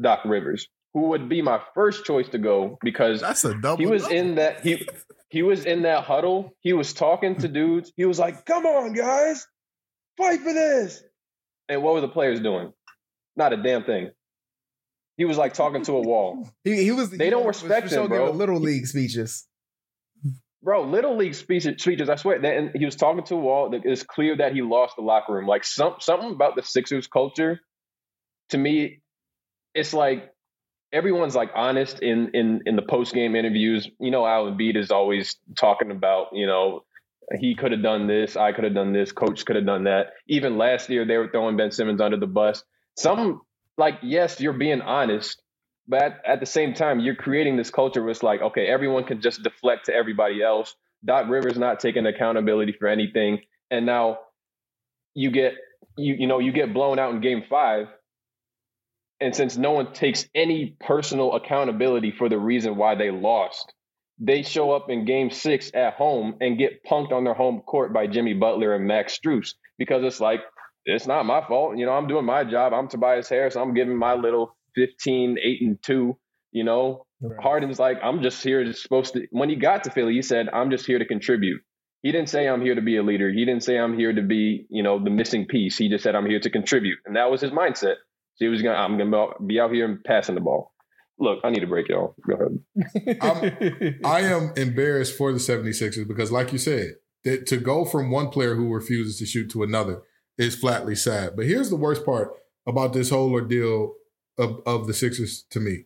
[0.00, 3.76] Doc Rivers, who would be my first choice to go because That's a double.
[3.76, 4.16] he was double.
[4.16, 4.86] in that he
[5.28, 6.54] he was in that huddle.
[6.60, 7.92] He was talking to dudes.
[7.96, 9.46] He was like, "Come on, guys,
[10.16, 11.02] fight for this."
[11.68, 12.72] And what were the players doing?
[13.36, 14.10] Not a damn thing.
[15.16, 16.48] He was like talking to a wall.
[16.64, 17.10] he, he was.
[17.10, 18.30] They he don't was respect him, bro.
[18.30, 19.46] Little league speeches.
[20.62, 23.78] Bro, little league speeches, speeches I swear, and he was talking to a wall.
[23.84, 25.46] It's clear that he lost the locker room.
[25.46, 27.60] Like some something about the Sixers culture,
[28.48, 29.02] to me,
[29.74, 30.30] it's like
[30.94, 33.88] everyone's like honest in in in the post game interviews.
[33.98, 36.84] You know, Alan Beat is always talking about you know
[37.38, 40.12] he could have done this, I could have done this, coach could have done that.
[40.28, 42.62] Even last year, they were throwing Ben Simmons under the bus.
[42.96, 43.42] Some
[43.76, 45.42] like yes, you're being honest,
[45.88, 49.04] but at, at the same time, you're creating this culture where it's like, okay, everyone
[49.04, 50.74] can just deflect to everybody else.
[51.04, 53.40] Doc Rivers not taking accountability for anything,
[53.70, 54.18] and now
[55.14, 55.54] you get
[55.96, 57.88] you you know you get blown out in Game Five,
[59.20, 63.72] and since no one takes any personal accountability for the reason why they lost,
[64.18, 67.92] they show up in Game Six at home and get punked on their home court
[67.92, 70.40] by Jimmy Butler and Max Strus because it's like
[70.84, 71.76] it's not my fault.
[71.76, 72.72] You know, I'm doing my job.
[72.72, 73.56] I'm Tobias Harris.
[73.56, 76.16] I'm giving my little 15, 8, and 2.
[76.52, 77.06] You know,
[77.42, 79.26] Harden's like, I'm just here to supposed to.
[79.30, 81.62] When he got to Philly, he said, I'm just here to contribute.
[82.02, 83.30] He didn't say I'm here to be a leader.
[83.30, 85.78] He didn't say I'm here to be, you know, the missing piece.
[85.78, 87.94] He just said I'm here to contribute, and that was his mindset.
[88.36, 90.72] He was gonna, I'm gonna be out here and passing the ball.
[91.18, 92.16] Look, I need a break, y'all.
[92.28, 92.58] Go
[93.22, 94.00] ahead.
[94.04, 98.30] I am embarrassed for the 76ers because, like you said, that to go from one
[98.30, 100.02] player who refuses to shoot to another
[100.36, 101.36] is flatly sad.
[101.36, 102.32] But here's the worst part
[102.66, 103.94] about this whole ordeal
[104.36, 105.84] of, of the Sixers to me.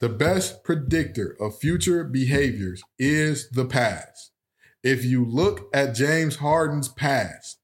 [0.00, 4.30] The best predictor of future behaviors is the past.
[4.82, 7.58] If you look at James Harden's past,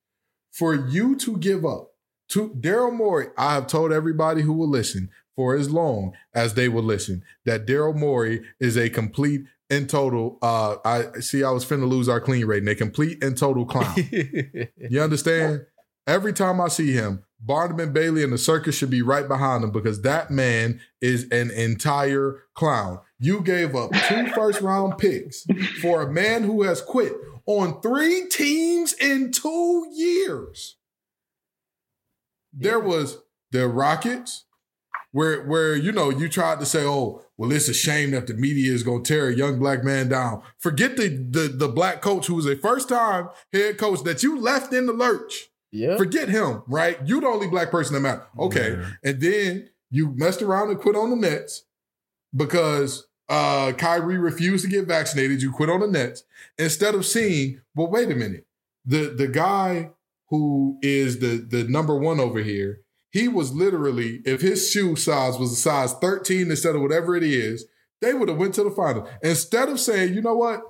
[0.50, 1.93] for you to give up
[2.34, 6.68] to Daryl Morey, I have told everybody who will listen for as long as they
[6.68, 10.38] will listen that Daryl Morey is a complete and total.
[10.42, 11.44] Uh, I see.
[11.44, 12.68] I was finna lose our clean rating.
[12.68, 13.94] A complete and total clown.
[14.90, 15.64] you understand?
[16.08, 19.62] Every time I see him, Barnum and Bailey and the circus should be right behind
[19.62, 22.98] him because that man is an entire clown.
[23.20, 25.46] You gave up two first round picks
[25.80, 27.12] for a man who has quit
[27.46, 30.76] on three teams in two years.
[32.56, 33.18] There was
[33.50, 34.44] the Rockets,
[35.12, 38.34] where where you know you tried to say, oh, well, it's a shame that the
[38.34, 40.42] media is gonna tear a young black man down.
[40.58, 44.38] Forget the the, the black coach who was a first time head coach that you
[44.40, 45.50] left in the lurch.
[45.72, 45.96] yeah.
[45.96, 46.98] Forget him, right?
[47.04, 48.26] You the only black person that matters.
[48.38, 48.72] Okay.
[48.78, 48.90] Yeah.
[49.02, 51.64] And then you messed around and quit on the Nets
[52.34, 55.42] because uh Kyrie refused to get vaccinated.
[55.42, 56.24] You quit on the Nets
[56.58, 58.46] instead of seeing, well, wait a minute.
[58.84, 59.90] The the guy
[60.30, 65.38] who is the the number one over here, he was literally, if his shoe size
[65.38, 67.66] was a size 13 instead of whatever it is,
[68.00, 69.08] they would have went to the final.
[69.22, 70.62] Instead of saying, you know what?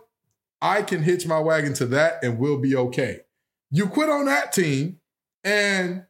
[0.60, 3.20] I can hitch my wagon to that and we'll be okay.
[3.70, 4.98] You quit on that team,
[5.42, 6.04] and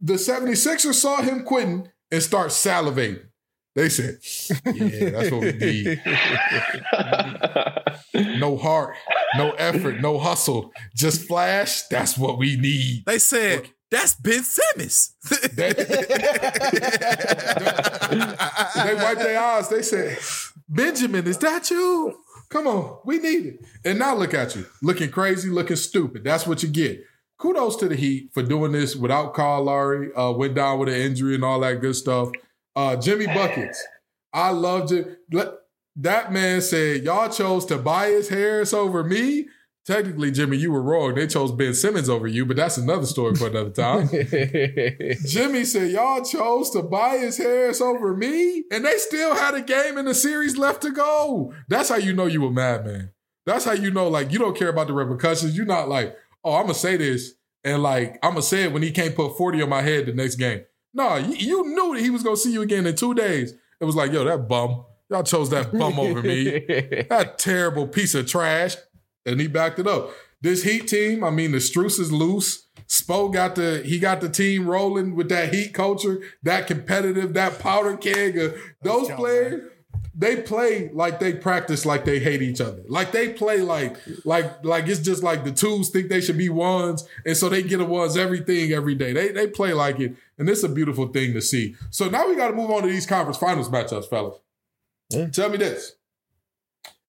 [0.00, 3.24] the 76ers saw him quitting and start salivating.
[3.74, 4.18] They said,
[4.74, 6.02] Yeah, that's what we need.
[8.40, 8.96] No heart,
[9.36, 11.82] no effort, no hustle, just flash.
[11.88, 13.04] That's what we need.
[13.06, 15.14] They said that's Ben Simmons.
[15.56, 15.72] they
[18.94, 19.68] wiped their eyes.
[19.68, 20.18] They said,
[20.68, 22.16] Benjamin, is that you?
[22.48, 23.64] Come on, we need it.
[23.84, 26.24] And now look at you, looking crazy, looking stupid.
[26.24, 27.04] That's what you get.
[27.38, 30.12] Kudos to the Heat for doing this without Kyle Lowry.
[30.14, 32.30] Uh, went down with an injury and all that good stuff.
[32.76, 33.84] Uh, Jimmy Buckets,
[34.32, 35.18] I loved it.
[35.96, 39.48] That man said, Y'all chose Tobias Harris over me.
[39.86, 41.14] Technically, Jimmy, you were wrong.
[41.14, 44.08] They chose Ben Simmons over you, but that's another story for another time.
[45.26, 50.04] Jimmy said, Y'all chose Tobias Harris over me, and they still had a game in
[50.04, 51.52] the series left to go.
[51.68, 53.10] That's how you know you a madman.
[53.46, 55.56] That's how you know, like, you don't care about the repercussions.
[55.56, 58.82] You're not like, oh, I'm gonna say this and like I'm gonna say it when
[58.82, 60.62] he can't put 40 on my head the next game.
[60.92, 63.54] No, you, you knew that he was gonna see you again in two days.
[63.80, 64.84] It was like, yo, that bum.
[65.10, 66.64] Y'all chose that bum over me.
[67.08, 68.76] That terrible piece of trash.
[69.26, 70.10] And he backed it up.
[70.40, 72.66] This Heat team, I mean, the Strus is loose.
[72.88, 77.58] Spo got the he got the team rolling with that Heat culture, that competitive, that
[77.58, 78.38] powder keg.
[78.38, 79.69] Of, those players,
[80.14, 82.82] they play like they practice like they hate each other.
[82.88, 86.48] Like they play like like like it's just like the twos think they should be
[86.48, 89.12] ones, and so they get a ones everything every day.
[89.12, 91.76] They they play like it, and it's a beautiful thing to see.
[91.90, 94.38] So now we got to move on to these conference finals matchups, fellas.
[95.10, 95.28] Yeah.
[95.28, 95.96] Tell me this.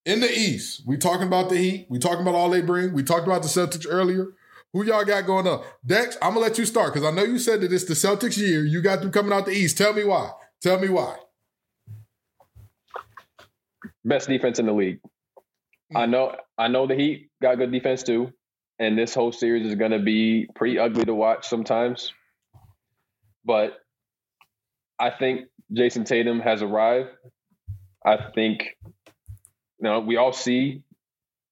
[0.06, 1.88] In the East, we talking about the Heat.
[1.90, 2.94] We talking about all they bring.
[2.94, 4.34] We talked about the Celtics earlier.
[4.74, 5.64] Who y'all got going up?
[5.86, 8.38] Dex, I'm gonna let you start because I know you said that it's the Celtics
[8.38, 8.64] year.
[8.64, 9.78] You got them coming out the East.
[9.78, 10.32] Tell me why.
[10.62, 11.18] Tell me why.
[14.04, 15.00] Best defense in the league.
[15.96, 16.10] I mm.
[16.10, 18.32] know I know the Heat got good defense too.
[18.80, 22.14] And this whole series is gonna be pretty ugly to watch sometimes.
[23.46, 23.78] But
[25.00, 27.10] I think Jayson Tatum has arrived.
[28.06, 28.76] I think
[29.82, 30.84] you know, we all see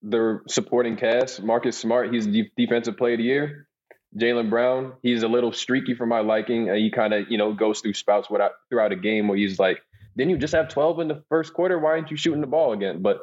[0.04, 1.41] their supporting cast.
[1.41, 3.68] Marcus Smart, he's the defensive player of the year.
[4.16, 6.74] Jaylen Brown, he's a little streaky for my liking.
[6.74, 9.80] He kind of, you know, goes through spouts without, throughout a game where he's like,
[10.20, 11.80] didn't you just have 12 in the first quarter?
[11.80, 13.01] Why aren't you shooting the ball again?
[13.01, 13.20] But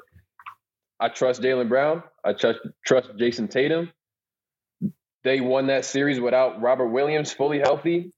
[0.98, 2.02] I trust Jaylen Brown.
[2.24, 3.92] I trust, trust Jayson Tatum.
[5.22, 8.12] They won that series without Robert Williams fully healthy,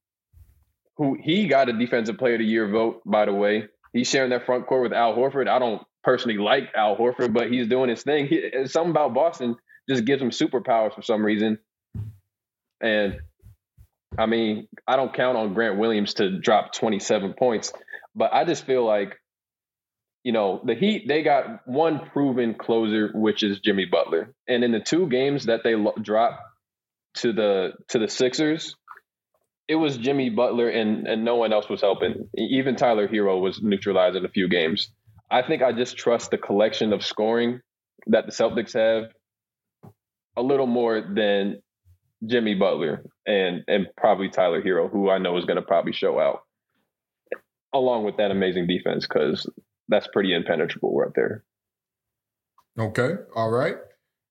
[0.95, 3.65] who he got a defensive player of the year vote, by the way.
[3.91, 5.49] He's sharing that front court with Al Horford.
[5.49, 8.27] I don't personally like Al Horford, but he's doing his thing.
[8.27, 9.57] He, something about Boston
[9.89, 11.59] just gives him superpowers for some reason.
[12.79, 13.19] And
[14.17, 17.73] I mean, I don't count on Grant Williams to drop 27 points,
[18.19, 19.17] but I just feel like,
[20.25, 24.35] you know, the Heat, they got one proven closer, which is Jimmy Butler.
[24.47, 26.43] And in the two games that they lo- dropped
[27.15, 28.75] to the to the Sixers,
[29.69, 32.29] it was Jimmy Butler and and no one else was helping.
[32.37, 34.91] Even Tyler Herro was neutralized in a few games.
[35.31, 37.61] I think I just trust the collection of scoring
[38.07, 39.11] that the Celtics have
[40.37, 41.61] a little more than
[42.25, 46.19] Jimmy Butler and and probably Tyler Herro, who I know is going to probably show
[46.19, 46.41] out,
[47.73, 49.49] along with that amazing defense because
[49.87, 51.43] that's pretty impenetrable right there.
[52.77, 53.15] Okay.
[53.35, 53.75] All right.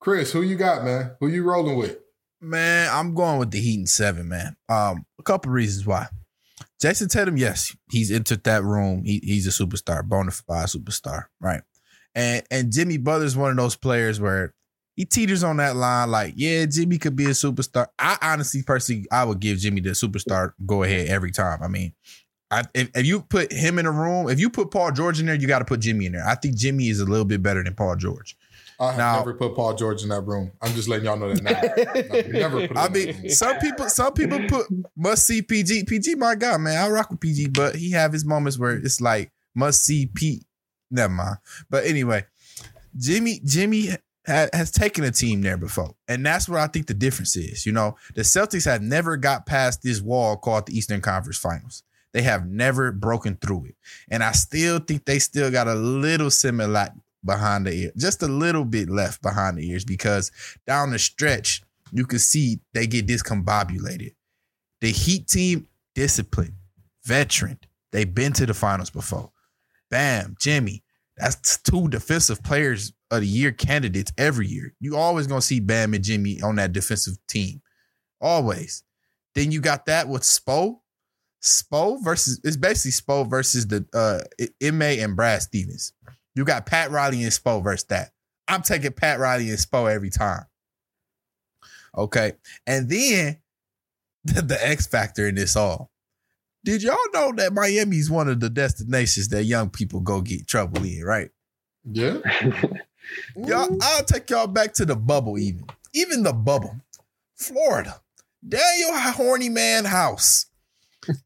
[0.01, 1.13] Chris, who you got, man?
[1.21, 1.99] Who you rolling with?
[2.41, 4.57] Man, I'm going with the Heat and seven, man.
[4.69, 6.07] Um, a couple reasons why.
[6.81, 9.03] Jayson Tatum, yes, he's entered that room.
[9.05, 11.63] He, he's a superstar, bona fide superstar, right?
[12.15, 14.55] And and Jimmy Butler's one of those players where
[14.95, 16.11] he teeters on that line.
[16.11, 17.89] Like, yeah, Jimmy could be a superstar.
[17.99, 21.63] I honestly, personally, I would give Jimmy the superstar go ahead every time.
[21.63, 21.93] I mean,
[22.51, 25.27] I, if, if you put him in a room, if you put Paul George in
[25.27, 26.27] there, you got to put Jimmy in there.
[26.27, 28.37] I think Jimmy is a little bit better than Paul George.
[28.81, 30.53] I have Now- never put Paul George in that room.
[30.63, 31.43] I'm just letting y'all know that
[32.33, 32.39] now.
[32.39, 35.85] Never I mean, some people, some people put must see PG.
[35.85, 39.01] PG, my guy, man, I rock with PG, but he have his moments where it's
[39.01, 40.45] like must see Pete.
[40.91, 41.39] Never mind.
[41.69, 42.25] But anyway,
[42.97, 43.89] Jimmy, Jimmy
[44.27, 47.67] ha- has taken a team there before, and that's what I think the difference is.
[47.67, 51.83] You know, the Celtics have never got past this wall called the Eastern Conference Finals.
[52.19, 53.77] They have never broken through it,
[54.11, 56.89] and I still think they still got a little similar
[57.25, 60.33] behind the ear, just a little bit left behind the ears because
[60.67, 61.63] down the stretch
[61.93, 64.17] you can see they get discombobulated.
[64.81, 66.55] The Heat team, disciplined,
[67.05, 67.61] veteran.
[67.93, 69.31] They've been to the finals before.
[69.89, 70.83] Bam, Jimmy.
[71.19, 74.75] That's two defensive players of the year candidates every year.
[74.81, 77.63] You always gonna see Bam and Jimmy on that defensive team.
[78.21, 78.83] Always.
[79.37, 80.81] Then you got that with Spo.
[81.43, 84.21] Spo versus it's basically Spo versus the uh
[84.63, 85.93] Ime and Brad Stevens.
[86.35, 88.11] You got Pat Riley and Spo versus that.
[88.47, 90.45] I'm taking Pat Riley and Spo every time.
[91.97, 92.33] Okay.
[92.67, 93.39] And then
[94.25, 95.91] the, the X factor in this all.
[96.65, 100.85] Did y'all know that Miami's one of the destinations that young people go get trouble
[100.85, 101.31] in, right?
[101.85, 102.19] Yeah.
[103.37, 105.65] Y'all, I'll take y'all back to the bubble, even.
[105.95, 106.77] Even the bubble.
[107.37, 108.03] Florida.
[108.47, 110.47] Danuel Horny Man House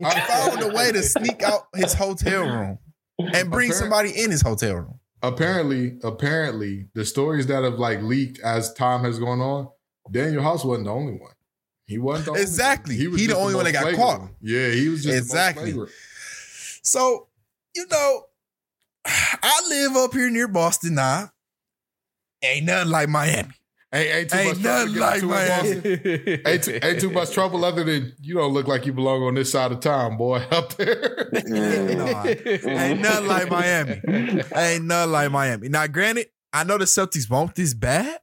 [0.04, 2.78] I found a way to sneak out his hotel room
[3.18, 5.00] and bring Apparent- somebody in his hotel room.
[5.22, 9.68] apparently, apparently, the stories that have like leaked as time has gone on,
[10.10, 11.32] Danuel House wasn't the only one.
[11.86, 12.96] He wasn't the only Exactly.
[12.98, 13.12] one.
[13.12, 14.30] was He the only one that got flagrant caught.
[14.40, 15.74] Yeah, he was just exactly.
[16.82, 17.28] So,
[17.74, 18.24] you know,
[19.04, 21.32] I live up here near Boston now.
[22.42, 23.52] Ain't nothing like Miami.
[23.94, 25.74] Ain't, ain't too Ain't much trouble nothing to like get into in Miami.
[25.74, 26.42] Boston.
[26.46, 29.34] Ain't too, ain't too much trouble other than you don't look like you belong on
[29.34, 31.28] this side of town, boy, up there.
[31.46, 34.00] Nah, ain't nothing like Miami.
[34.56, 35.68] Ain't nothing like Miami.
[35.68, 38.18] Now, granted, I know the Celtics want this bad,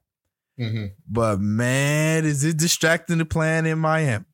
[0.58, 4.24] hmm but man, is it distracting the plan in Miami?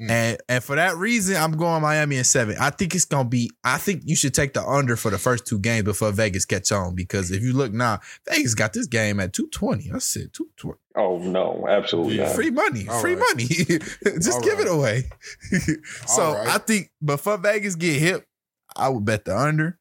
[0.00, 0.10] Mm.
[0.10, 2.56] And and for that reason, I'm going Miami in seven.
[2.60, 3.50] I think it's gonna be.
[3.64, 6.70] I think you should take the under for the first two games before Vegas catch
[6.70, 6.94] on.
[6.94, 9.90] Because if you look now, Vegas got this game at two twenty.
[9.90, 10.78] I said two twenty.
[10.96, 12.34] Oh no, absolutely not.
[12.34, 13.24] Free money, All free right.
[13.30, 13.46] money.
[14.04, 15.04] Just All give it away.
[16.06, 16.48] so All right.
[16.48, 18.26] I think before Vegas get hit,
[18.74, 19.78] I would bet the under.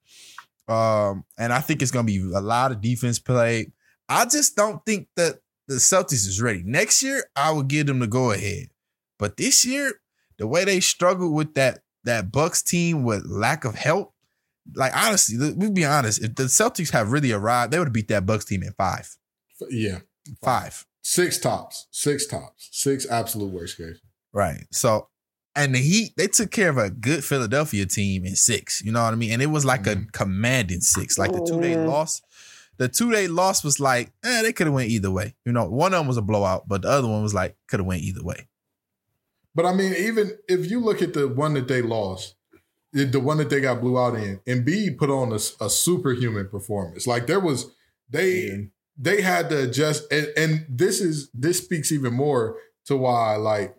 [0.67, 3.73] Um, and I think it's gonna be a lot of defense play.
[4.07, 6.63] I just don't think that the Celtics is ready.
[6.63, 8.67] Next year, I would give them the go ahead.
[9.17, 9.93] But this year,
[10.37, 14.13] the way they struggled with that that Bucks team with lack of help,
[14.75, 16.21] like honestly, we'll be honest.
[16.23, 19.09] If the Celtics have really arrived, they would have beat that Bucks team in five.
[19.69, 19.99] Yeah.
[20.43, 20.85] Five.
[21.01, 21.87] Six tops.
[21.91, 22.69] Six tops.
[22.71, 23.97] Six absolute worst case.
[24.33, 24.65] Right.
[24.71, 25.07] So,
[25.55, 28.81] and the Heat, they took care of a good Philadelphia team in six.
[28.83, 29.31] You know what I mean?
[29.31, 30.11] And it was like a Mhm.
[30.11, 31.17] commanding six.
[31.17, 31.87] Like the two they Mhm.
[31.87, 32.23] lost,
[32.77, 35.35] the two they lost was like, eh, they could have went either way.
[35.45, 37.79] You know, one of them was a blowout, but the other one was like, could
[37.79, 38.47] have went either way.
[39.55, 42.35] But I mean, even if you look at the one that they lost,
[42.91, 47.07] the one that they got blew out in, Embiid put on a, a superhuman performance.
[47.07, 47.71] Like there was,
[48.09, 53.35] they they had to adjust, and, and this is this speaks even more to why
[53.37, 53.75] like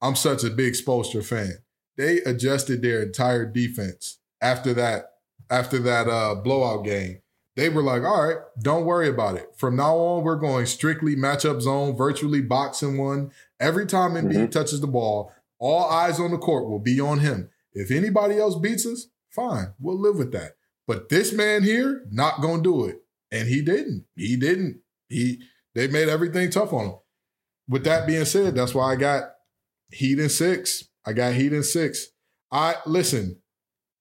[0.00, 1.58] I'm such a big Spoelstra fan.
[1.96, 5.10] They adjusted their entire defense after that
[5.50, 7.20] after that uh, blowout game.
[7.56, 9.48] They were like, all right, don't worry about it.
[9.56, 13.32] From now on, we're going strictly matchup zone, virtually boxing one.
[13.58, 14.50] Every time Embiid mm-hmm.
[14.50, 17.48] touches the ball, all eyes on the court will be on him.
[17.72, 20.52] If anybody else beats us, fine, we'll live with that.
[20.86, 23.02] But this man here, not gonna do it.
[23.32, 24.04] And he didn't.
[24.14, 24.80] He didn't.
[25.08, 25.42] He
[25.74, 26.94] they made everything tough on him.
[27.68, 29.24] With that being said, that's why I got
[29.90, 30.84] Heat in six.
[31.06, 32.08] I got Heat in six.
[32.52, 33.40] I listen,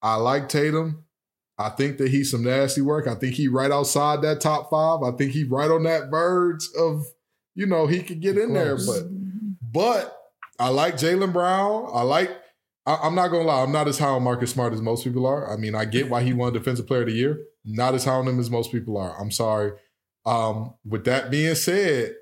[0.01, 1.05] I like Tatum.
[1.58, 3.08] I think that he's some nasty work.
[3.08, 5.03] I think he right outside that top five.
[5.03, 7.06] I think he right on that verge of,
[7.53, 8.76] you know, he could get in there.
[8.76, 9.03] But
[9.62, 10.18] but
[10.60, 11.89] I like Jaylen Brown.
[11.93, 12.32] I like.
[12.86, 13.64] I, I'm not gonna lie.
[13.64, 15.51] I'm not as high on Marcus Smart as most people are.
[15.51, 17.39] I mean, I get why he won Defensive Player of the Year.
[17.64, 19.20] Not as high on him as most people are.
[19.20, 19.72] I'm sorry.
[20.26, 22.16] Um, with that being said,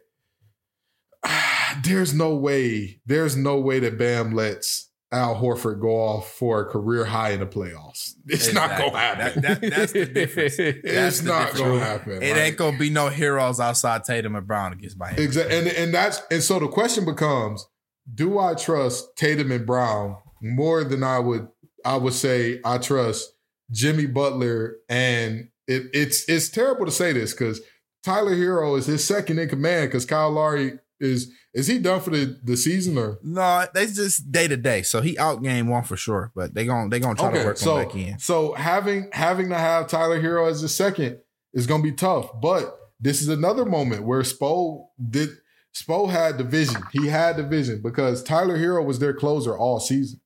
[1.84, 3.02] there's no way.
[3.06, 7.40] There's no way that Bam lets Al Horford go off for a career high in
[7.40, 8.14] the playoffs.
[8.28, 9.42] It's not gonna happen.
[9.44, 10.56] That- that- that's the difference.
[10.60, 11.60] it's the not difference.
[11.60, 12.12] gonna happen.
[12.24, 15.22] It Like- ain't gonna be no heroes outside Tatum and Brown against Miami.
[15.24, 15.58] Exactly.
[15.58, 17.66] And and that's and so the question becomes,
[18.14, 21.48] do I trust Tatum and Brown more than I would
[21.86, 23.30] I would say I trust
[23.72, 27.62] Jimmy Butler and it, it's it's terrible to say this because
[28.04, 32.10] Tyler Herro is his second in command because Kyle Lowry is is he done for
[32.10, 34.82] the, the season or No, they just day to day.
[34.82, 37.78] So he outgained one for sure, but they gon' they gonna try to work so
[37.78, 38.20] him back in.
[38.20, 41.20] so having having to have Tyler Herro as a second
[41.54, 42.30] is going to be tough.
[42.42, 45.30] But this is another moment where Spo did
[45.76, 46.82] Spo had the vision.
[46.92, 50.20] He had the vision because Tyler Herro was their closer all season.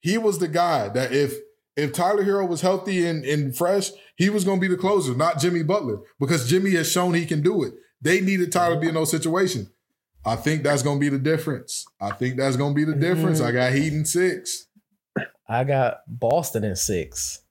[0.00, 1.34] He was the guy that if
[1.76, 5.14] if Tyler Herro was healthy and, and fresh, he was going to be the closer,
[5.14, 7.74] not Jimmy Butler, because Jimmy has shown he can do it.
[8.00, 9.70] They needed Tyler to be in those situations.
[10.26, 11.86] I think that's going to be the difference.
[12.00, 13.40] I think that's going to be the difference.
[13.40, 14.66] I got Heat in six.
[15.48, 17.42] I got Boston in six.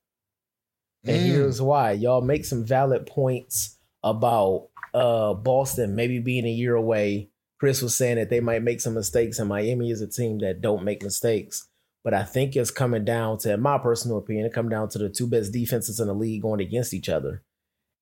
[1.05, 1.25] And Mm.
[1.25, 1.91] here's why.
[1.91, 7.29] Y'all make some valid points about uh Boston maybe being a year away.
[7.59, 10.59] Chris was saying that they might make some mistakes, and Miami is a team that
[10.61, 11.67] don't make mistakes.
[12.03, 14.97] But I think it's coming down to, in my personal opinion, it come down to
[14.97, 17.41] the two best defenses in the league going against each other.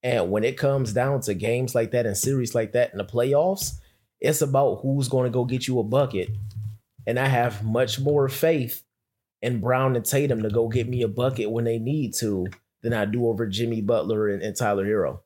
[0.01, 3.05] And when it comes down to games like that and series like that in the
[3.05, 3.74] playoffs,
[4.22, 6.30] it's about who's going to go get you a bucket.
[7.07, 8.84] And I have much more faith
[9.41, 12.45] in Brown and Tatum to go get me a bucket when they need to
[12.84, 15.22] than I do over Jimmy Butler and, and Tyler Herro.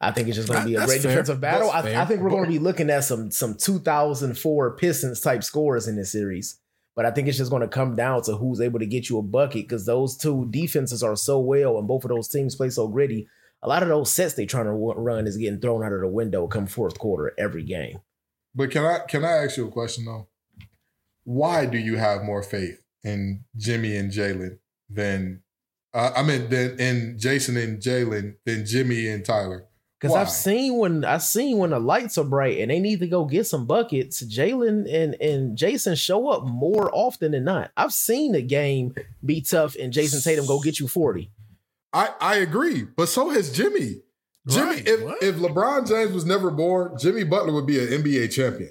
[0.00, 1.10] I think it's just going to be a great fair.
[1.12, 1.70] defensive battle.
[1.70, 1.80] I.
[1.80, 5.96] I think we're going to be looking at some some 2004 Pistons type scores in
[5.96, 6.60] this series.
[6.94, 9.18] But I think it's just going to come down to who's able to get you
[9.18, 12.70] a bucket because those two defenses are so well and both of those teams play
[12.70, 13.28] so gritty.
[13.62, 16.08] A lot of those sets they trying to run is getting thrown out of the
[16.08, 18.00] window come fourth quarter every game.
[18.54, 20.28] But can I can I ask you a question though?
[21.24, 25.42] Why do you have more faith in Jimmy and Jaylen than
[25.92, 29.68] uh, I mean than in Jayson and Jaylen than Jimmy and Tyler?
[30.00, 33.08] Because I've seen when I've seen when the lights are bright and they need to
[33.08, 37.72] go get some buckets, Jaylen and, and Jayson show up more often than not.
[37.76, 38.94] I've seen the game
[39.24, 41.32] be tough and Jayson Tatum go get you 40.
[41.98, 44.02] I I agree, but so has Jimmy.
[44.48, 45.22] Jimmy, Right, if what?
[45.22, 48.70] if LeBron James was never born, Jimmy Butler would be an NBA champion.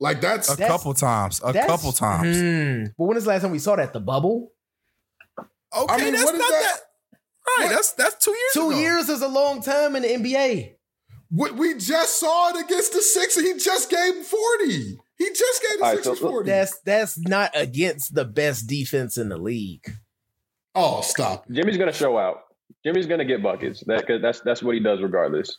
[0.00, 1.40] Like that's A That's- couple times.
[1.44, 2.36] A couple times.
[2.38, 2.84] Hmm.
[2.98, 3.92] But when is the last time we saw that?
[3.92, 4.52] The bubble?
[5.76, 6.50] Okay, I mean, that's not that?
[6.50, 6.80] that.
[7.58, 8.52] Right, that's that's two years.
[8.54, 8.78] Two ago.
[8.78, 10.74] years is a long time in the NBA.
[11.30, 13.42] We, we just saw it against the Sixers.
[13.42, 14.98] He just gave him 40.
[15.18, 16.48] He just gave the All right, so- Sixers 40.
[16.50, 19.84] That's that's not against the best defense in the league.
[20.74, 21.44] oh, stop.
[21.50, 22.43] Jimmy's gonna show out.
[22.84, 23.82] Jimmy's gonna get buckets.
[23.86, 25.58] That that's that's what he does regardless.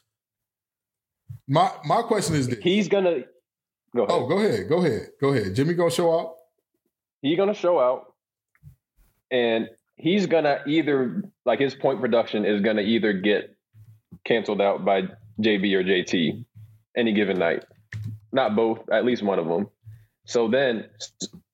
[1.47, 2.59] My my question is this.
[2.59, 3.23] He's gonna
[3.95, 4.09] go ahead.
[4.09, 4.69] Oh, go ahead.
[4.69, 5.09] Go ahead.
[5.19, 5.55] Go ahead.
[5.55, 6.35] Jimmy gonna show out?
[7.21, 8.13] He's gonna show out,
[9.31, 13.55] and he's gonna either like his point production is gonna either get
[14.23, 15.03] canceled out by
[15.41, 16.45] JB or JT
[16.95, 17.63] any given night.
[18.31, 19.69] Not both, at least one of them.
[20.25, 20.89] So then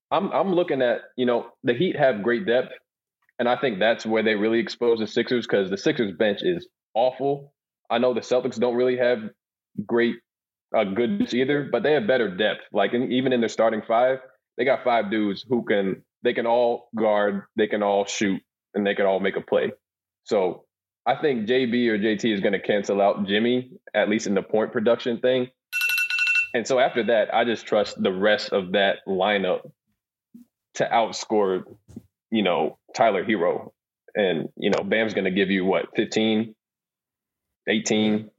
[0.09, 2.73] I'm I'm looking at you know the Heat have great depth,
[3.41, 6.67] and I think that's where they really expose the Sixers because the Sixers bench is
[6.93, 7.51] awful.
[7.89, 9.17] I know the Celtics don't really have
[9.83, 10.17] great
[10.77, 12.59] uh, good either, but they have better depth.
[12.71, 14.19] Like in, even in their starting five,
[14.59, 18.43] they got five dudes who can they can all guard, they can all shoot,
[18.75, 19.71] and they can all make a play.
[20.25, 20.65] So
[21.07, 24.43] I think JB or JT is going to cancel out Jimmy at least in the
[24.43, 25.47] point production thing.
[26.53, 29.61] And so after that, I just trust the rest of that lineup
[30.75, 31.63] to outscore,
[32.31, 33.71] you know, Tyler Herro.
[34.15, 36.53] And, you know, Bam's going to give you what, 15,
[37.67, 38.29] 18?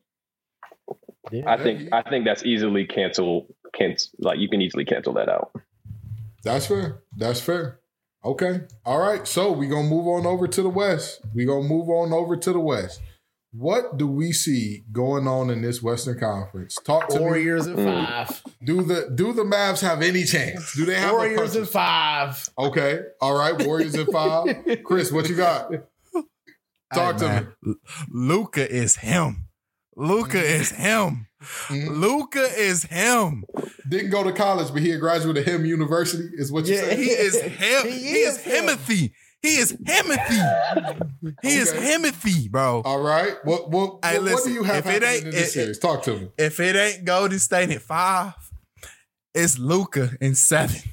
[1.46, 5.52] I think I think that's easily cancel cancel like you can easily cancel that out.
[6.42, 7.02] That's fair.
[7.16, 7.78] That's fair.
[8.24, 8.62] Okay.
[8.84, 9.26] All right.
[9.26, 11.20] So we gonna move on over to the West.
[11.34, 13.00] we gonna move on over to the West.
[13.54, 16.76] What do we see going on in this Western Conference?
[16.76, 17.20] Talk to me.
[17.20, 18.06] Warriors in Mm.
[18.06, 18.42] five.
[18.64, 20.72] Do the do the Mavs have any chance?
[20.74, 22.48] Do they have Warriors a in five.
[22.58, 23.00] Okay.
[23.20, 23.66] All right.
[23.66, 24.56] Warriors in five.
[24.84, 25.70] Chris, what you got?
[26.94, 27.74] Talk to me.
[28.10, 29.48] Luka is him.
[29.96, 31.26] Luka is him.
[31.68, 32.00] Mhm.
[32.00, 33.44] Luka is him.
[33.86, 36.84] Didn't go to college, but he a graduate of Him University, is what you Yeah.
[36.84, 36.96] say?
[36.96, 37.86] He is him.
[37.88, 38.64] He He, is, is him.
[38.66, 39.12] Himothy.
[39.42, 41.10] He is Himothy.
[41.42, 41.80] He is Okay.
[41.96, 42.82] Himothy, bro.
[42.84, 43.34] All right.
[43.44, 45.52] What what, Hey, what, what do you have if it happening ain't- in this it-
[45.52, 45.78] series?
[45.78, 46.28] Talk to me.
[46.38, 48.34] if it ain't Golden State at five,
[49.34, 50.76] it's Luka in seven.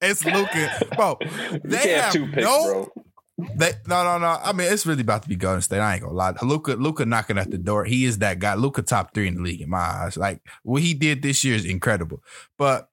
[0.00, 1.18] It's Luka, bro.
[1.20, 2.88] They can't have have two picks, no
[3.36, 3.46] bro.
[3.56, 4.38] They, no, no, no.
[4.44, 5.80] I mean, it's really about to be Golden State.
[5.80, 6.34] I ain't gonna lie.
[6.40, 7.84] Luka, Luka knocking at the door.
[7.84, 8.54] He is that guy.
[8.54, 10.16] Luka top three in the league in my eyes.
[10.16, 12.22] Like what he did this year is incredible.
[12.56, 12.88] But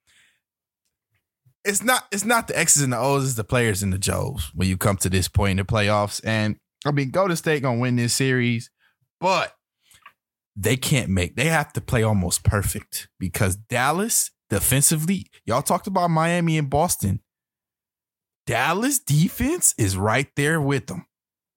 [1.66, 2.06] it's not.
[2.12, 3.26] It's not the X's and the O's.
[3.26, 6.22] It's the players and the Joes when you come to this point in the playoffs.
[6.24, 8.70] And I mean, Golden State gonna win this series,
[9.20, 9.56] but
[10.56, 11.36] they can't make.
[11.36, 15.28] They have to play almost perfect because Dallas defensively.
[15.46, 17.20] Y'all talked about Miami and Boston.
[18.46, 21.06] Dallas defense is right there with them.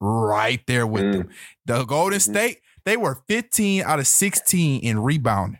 [0.01, 1.11] Right there with Mm.
[1.13, 1.29] them.
[1.65, 2.29] The Golden Mhm.
[2.31, 5.59] State, they were 15 out of 16 in rebounding.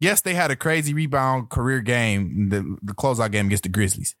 [0.00, 4.16] Yes, they had a crazy rebound career game, the, the closeout game against the Grizzlies.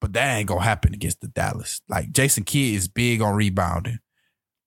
[0.00, 1.80] But that ain't gonna happen against the Dallas.
[1.88, 3.98] Like Jason Kidd is big on rebounding.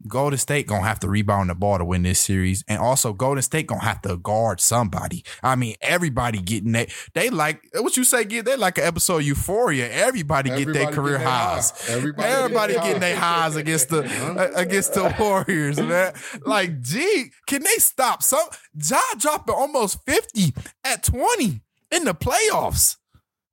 [0.07, 3.41] Golden State gonna have to rebound the ball to win this series, and also Golden
[3.41, 5.23] State gonna have to guard somebody.
[5.41, 6.89] I mean, everybody getting that.
[7.13, 8.25] They like what you say.
[8.25, 9.89] Get they like an episode of Euphoria.
[9.89, 11.71] Everybody, get their career their highs.
[11.71, 11.93] high.
[11.93, 16.13] Everybody, Everybody getting getting their highs against the against the Warriors, man.
[16.45, 18.23] Like, gee, can they stop?
[18.23, 22.97] Some Ja dropping almost fifty at twenty in the playoffs.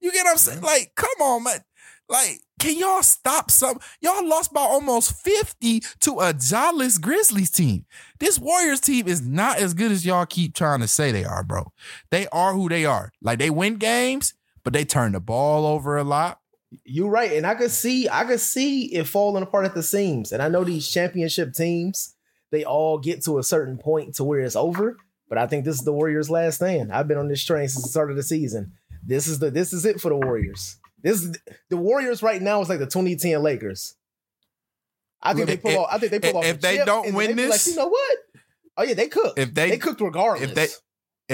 [0.00, 0.60] You get what I'm saying?
[0.60, 1.64] Like, come on, man.
[2.08, 3.78] Like, can y'all stop some?
[4.00, 7.86] Y'all lost by almost 50 to a jawless Grizzlies team.
[8.18, 11.42] This Warriors team is not as good as y'all keep trying to say they are,
[11.42, 11.72] bro.
[12.10, 13.12] They are who they are.
[13.22, 14.34] Like, they win games,
[14.64, 16.40] but they turn the ball over a lot.
[16.84, 20.32] You're right, and I could see, I could see it falling apart at the seams.
[20.32, 22.14] And I know these championship teams,
[22.50, 24.98] they all get to a certain point to where it's over.
[25.28, 26.92] But I think this is the Warriors' last stand.
[26.92, 28.72] I've been on this train since the start of the season.
[29.04, 30.78] This is the this is it for the Warriors.
[31.02, 31.38] This is
[31.70, 33.94] the Warriors right now is like the 2010 Lakers.
[35.22, 35.88] I think they If- pull off.
[35.92, 36.44] I think they pull if- off.
[36.44, 38.18] if the they chip, don't win they this- like, you know what?
[38.76, 39.38] Oh yeah, they cooked.
[39.38, 40.48] If they- they cooked regardless.
[40.50, 40.68] if they-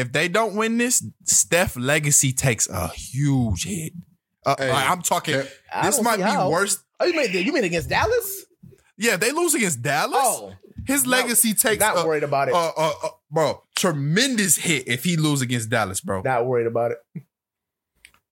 [0.01, 3.93] If they don't win this, Steph legacy takes a huge hit.
[4.45, 5.41] Uh, Hey, I'm talking.
[5.73, 6.51] I this might be how.
[6.51, 6.79] worse.
[6.99, 8.45] Oh, you mean you mean against Dallas?
[8.97, 10.17] Yeah, they lose against Dallas.
[10.21, 10.53] Oh,
[10.87, 12.55] His not- legacy takes not a, worried about it.
[12.55, 16.23] uh, uh, uh, bro, tremendous hit if he lose against Dallas, bro.
[16.23, 16.99] not worried about it.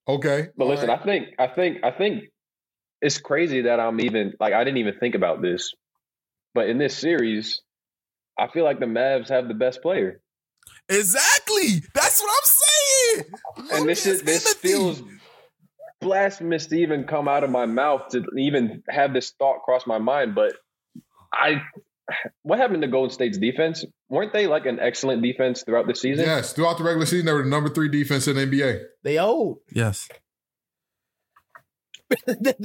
[0.09, 0.49] Okay.
[0.57, 1.01] But listen, right.
[1.01, 2.25] I think I think I think
[3.01, 5.73] it's crazy that I'm even like I didn't even think about this.
[6.55, 7.63] But in this series,
[8.39, 10.21] I feel like the Mavs have the best player.
[10.89, 11.83] Exactly.
[11.95, 13.79] That's what I'm saying.
[13.81, 14.69] and this is this Timothy.
[14.69, 15.03] feels
[16.01, 19.99] blasphemous to even come out of my mouth to even have this thought cross my
[19.99, 20.35] mind.
[20.35, 20.55] But
[21.33, 21.63] I,
[22.43, 23.85] what happened to Golden State's defense?
[24.09, 26.25] Weren't they like an excellent defense throughout the season?
[26.27, 28.85] yes, throughout the regular season, they were the number three defense in the NBA.
[29.03, 29.59] They old.
[29.73, 30.09] yes.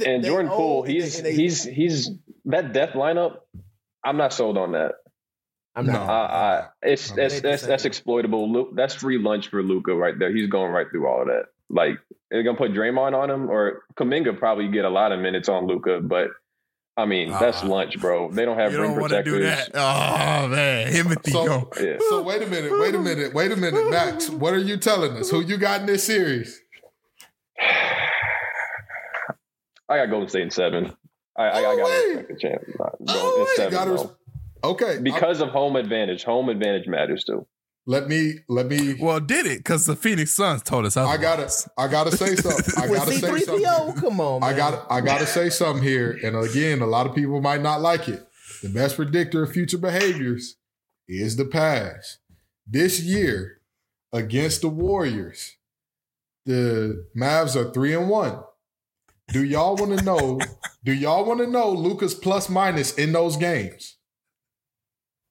[0.04, 2.10] And Jordan Poole, he's he's he's
[2.46, 3.36] that death lineup.
[4.04, 4.92] I'm not sold on that.
[5.74, 6.06] I'm not.
[6.06, 6.12] No.
[6.12, 7.16] I, I, it's No.
[7.16, 8.52] that's that's that's exploitable.
[8.52, 10.30] Lu- That's free lunch for Luka right there.
[10.34, 11.44] He's going right through all of that.
[11.70, 11.94] Like
[12.30, 15.66] they're gonna put Draymond on him, or Kuminga probably get a lot of minutes on
[15.66, 16.28] Luka, but
[16.98, 17.66] I mean that's Ah.
[17.68, 18.30] lunch, bro.
[18.32, 19.68] They don't have You rim don't want to do protectors.
[19.72, 19.80] that.
[19.80, 21.96] Oh man, Timothy So- Yeah.
[22.10, 24.28] So wait a minute, wait a minute, wait a minute, Max.
[24.28, 25.30] What are you telling us?
[25.30, 26.60] Who you got in this series?
[29.88, 30.92] I got Golden State in seven.
[31.36, 32.02] I, I, I Oh, got wait.
[32.02, 32.62] to respect the champ.
[32.78, 34.06] Not- Oh, Golden- seven, gotta res-
[34.64, 36.24] Okay, because of home advantage.
[36.24, 37.46] Home advantage matters too.
[37.88, 38.96] Let me let me.
[39.00, 40.94] Well, did it because the Phoenix Suns told us.
[40.98, 42.74] I gotta I gotta say something.
[42.76, 43.64] I gotta say something.
[43.64, 44.50] C3PO, come on, man.
[44.50, 47.80] I got I gotta say something here, and again, a lot of people might not
[47.80, 48.28] like it.
[48.60, 50.56] The best predictor of future behaviors
[51.08, 52.18] is the past.
[52.66, 53.62] This year,
[54.12, 55.56] against the Warriors,
[56.44, 58.42] the Mavs are three and one.
[59.28, 60.38] Do y'all want to know?
[60.84, 63.96] do y'all want to know Luka's plus minus in those games?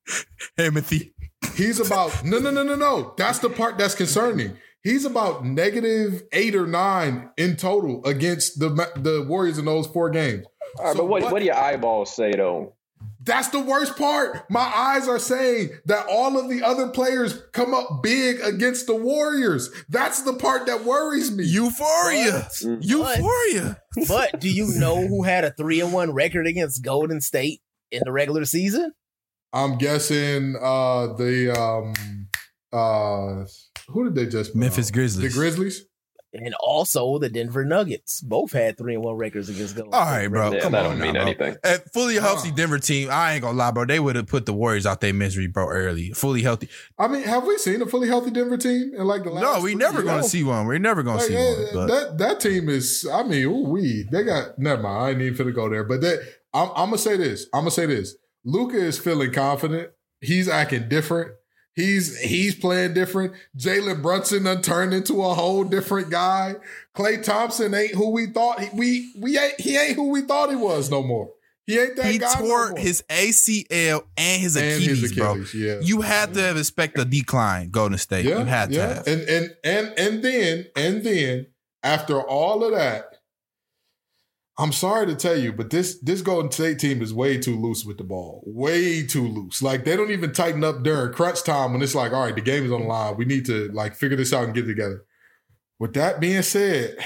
[0.07, 1.13] Hey, Timothy.
[1.57, 3.13] He's about no no no no no.
[3.17, 4.57] That's the part that's concerning.
[4.84, 10.09] He's about negative eight or nine in total against the the Warriors in those four
[10.09, 10.45] games.
[10.79, 12.73] All right, So but what, what- what do your eyeballs say though?
[13.21, 14.49] That's the worst part.
[14.49, 18.95] My eyes are saying that all of the other players come up big against the
[18.95, 19.69] Warriors.
[19.89, 21.43] That's the part that worries me.
[21.43, 22.47] Euphoria.
[22.63, 22.77] Mm.
[22.81, 23.81] Euphoria.
[24.07, 27.61] But do you know who had a three and one record against Golden State
[27.91, 28.93] in the regular season?
[29.53, 32.28] I'm guessing uh the um
[32.74, 33.45] uh
[33.90, 34.94] who did they just Memphis out?
[34.94, 35.34] Grizzlies.
[35.34, 35.86] The Grizzlies?
[36.34, 38.19] And also the Denver Nuggets.
[38.22, 40.52] Both had three and one records against Golden All right, bro.
[40.52, 41.22] Yeah, Come that on don't now, mean bro.
[41.22, 41.56] anything.
[41.64, 42.56] A fully healthy Huh.
[42.56, 43.86] Denver team, I ain't gonna lie, bro.
[43.86, 46.11] They would have put the Warriors out their misery, bro, early.
[46.11, 46.68] Fully healthy.
[46.99, 49.61] I mean, have we seen a fully healthy Denver team in like the last No,
[49.64, 50.68] we never gonna see one.
[50.68, 51.68] We're never gonna Like, see eh, one.
[51.74, 53.07] But that that team is.
[53.11, 54.60] I mean, ooh, we they got.
[54.60, 55.03] Never mind.
[55.06, 55.86] I ain't even finna go there.
[55.86, 56.19] But that
[56.53, 57.48] I'm, I'm gonna say this.
[57.53, 58.15] I'm gonna say this.
[58.48, 59.90] Luka is feeling confident.
[60.22, 61.34] He's acting different.
[61.76, 63.34] He's he's playing different.
[63.56, 66.56] Jalen Brunson done turned into a whole different guy.
[66.95, 70.49] Klay Thompson ain't who we thought he, we we ain't he ain't who we thought
[70.49, 71.30] he was no more.
[71.68, 72.34] He ain't that he guy.
[72.40, 72.80] no tore more.
[72.80, 75.44] his ACL and his and Achilles, his bro.
[75.53, 75.80] Yeah.
[75.82, 78.26] You had to have expect a decline, Golden State.
[78.26, 79.07] you had to have.
[79.07, 81.48] And and and and then and then
[81.84, 83.16] after all of that,
[84.59, 87.85] I'm sorry to tell you, but this this Golden State team is way too loose
[87.85, 88.43] with the ball.
[88.45, 89.61] Way too loose.
[89.61, 92.41] Like they don't even tighten up during crunch time when it's like, all right, the
[92.41, 93.17] game is on the line.
[93.17, 95.05] We need to like figure this out and get together.
[95.79, 96.97] With that being said,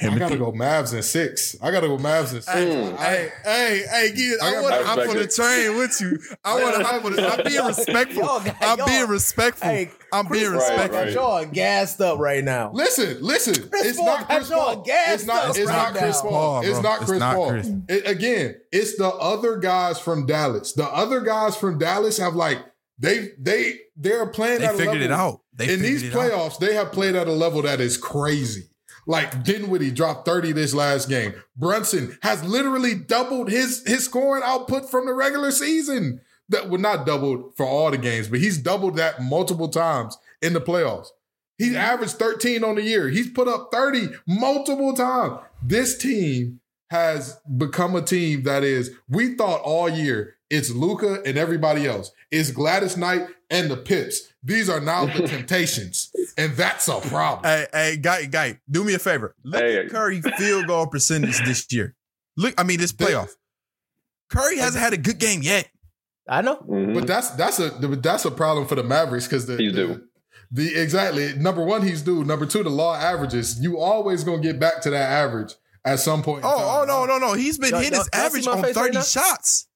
[0.00, 1.56] I gotta go Mavs in six.
[1.60, 2.46] I gotta go Mavs in six.
[2.46, 2.96] Mm.
[2.98, 6.18] Hey, hey, hey, get, I I, want to hop on the train with you.
[6.44, 8.22] I want to hop on the I'm being respectful.
[8.22, 9.68] Y'all got- I'm y'all- being respectful.
[9.68, 11.04] Hey, I'm being Chris Paul respectful.
[11.04, 12.70] got y'all gassed up right now.
[12.72, 13.68] Listen, listen.
[13.68, 14.82] Chris it's Paul not Chris Paul.
[14.82, 15.44] gassed It's not.
[15.44, 16.30] up It's right not Chris now.
[16.30, 16.60] Paul.
[16.60, 16.82] It's bro.
[16.82, 17.50] not It's Chris not Paul.
[17.50, 17.70] Chris.
[17.88, 20.72] It- again, it's the other guys from Dallas.
[20.74, 22.58] The other guys from Dallas have like
[23.00, 24.60] they they they're playing.
[24.60, 25.40] They at a figured it out.
[25.54, 26.52] They in these figured it out.
[26.52, 28.67] playoffs, they have played at a level that is crazy.
[29.08, 31.32] Like Dinwiddie dropped 30 this last game.
[31.56, 36.20] Brunson has literally doubled his his scoring output from the regular season.
[36.50, 40.52] That would not doubled for all the games, but he's doubled that multiple times in
[40.52, 41.08] the playoffs.
[41.56, 43.08] He's averaged 13 on the year.
[43.08, 45.40] He's put up 30 multiple times.
[45.62, 46.60] This team
[46.90, 52.12] has become a team that is, we thought all year it's Luka and everybody else.
[52.30, 54.32] It's Gladys Knight and the Pips.
[54.42, 56.10] These are now the Temptations.
[56.36, 57.44] And that's a problem.
[57.44, 59.34] Hey, hey, guy, guy, do me a favor.
[59.44, 59.78] Look Hey.
[59.78, 61.94] at Curry field goal percentage this year.
[62.36, 63.30] Look, I mean, this playoff.
[64.30, 65.68] Curry hasn't had a good game yet.
[66.28, 66.56] I know.
[66.56, 66.94] Mhm.
[66.94, 70.02] But that's that's a that's a problem for the Mavericks because the, He's the- due.
[70.50, 72.24] The exactly number one, he's due.
[72.24, 73.60] Number two, the law averages.
[73.60, 75.54] You always gonna get back to that average
[75.84, 76.38] at some point.
[76.44, 76.66] in Oh, time.
[76.66, 77.34] oh no, no, no.
[77.34, 79.02] He's been Y'all- hitting his y'all- y'all average on face right 30 now?
[79.02, 79.67] shots.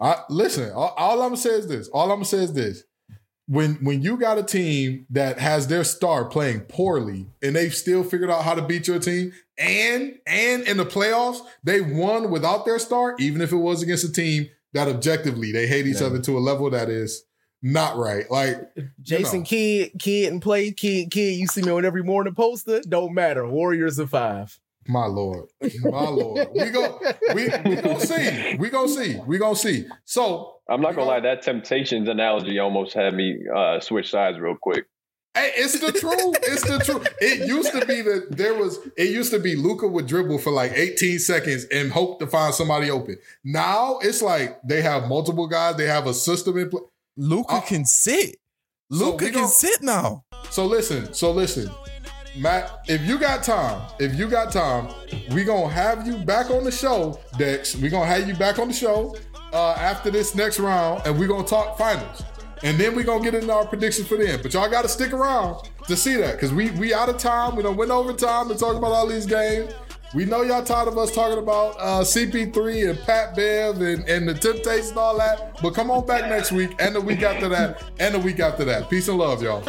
[0.00, 1.88] I, listen, all, all I'm gonna say is this.
[1.88, 2.82] All I'm gonna say is this.
[3.46, 8.04] When when you got a team that has their star playing poorly and they've still
[8.04, 12.64] figured out how to beat your team, and and in the playoffs they won without
[12.64, 16.06] their star, even if it was against a team that objectively they hate each Yeah.
[16.06, 17.24] other to a level that is
[17.60, 18.30] not right.
[18.30, 18.70] Like
[19.02, 19.44] Jason know.
[19.46, 21.34] Kidd, Kid and play, Kid, Kid.
[21.36, 22.80] You see me on every morning poster.
[22.88, 23.46] Don't matter.
[23.46, 24.58] Warriors of five.
[24.90, 25.44] My lord,
[25.82, 26.48] my lord.
[26.54, 26.98] We go,
[27.34, 28.56] we we gonna see.
[28.58, 29.16] We gonna see.
[29.26, 29.86] We gonna see.
[30.04, 34.56] So I'm not gonna lie, that Temptations analogy almost had me uh, switch sides real
[34.60, 34.86] quick.
[35.34, 36.36] hey, it's the truth.
[36.42, 37.06] It's the truth.
[37.20, 38.78] It used to be that there was.
[38.96, 42.52] It used to be Luka would dribble for like 18 seconds and hope to find
[42.52, 43.16] somebody open.
[43.44, 45.76] Now it's like they have multiple guys.
[45.76, 46.82] They have a system in place.
[47.16, 48.36] Luka Uh, can sit.
[48.90, 50.24] Luka we can gon- sit now.
[50.50, 51.14] So listen.
[51.14, 51.70] So listen.
[52.36, 54.88] Matt, if you got time, if you got time,
[55.30, 57.76] we gonna have you back on the show, Dex.
[57.76, 59.16] We gonna have you back on the show
[59.52, 62.22] uh, after this next round, and we gonna talk finals.
[62.62, 64.42] And then we gonna get into our predictions for the end.
[64.42, 67.56] But y'all gotta stick around to see that because we we out of time.
[67.56, 69.72] We don't went over time to talk about all these games.
[70.12, 74.28] We know y'all tired of us talking about uh, CP3 and Pat Bev and, and
[74.28, 75.62] the Temptations and all that.
[75.62, 78.64] But come on back next week and the week after that and the week after
[78.64, 78.90] that.
[78.90, 79.62] Peace and love, y'all.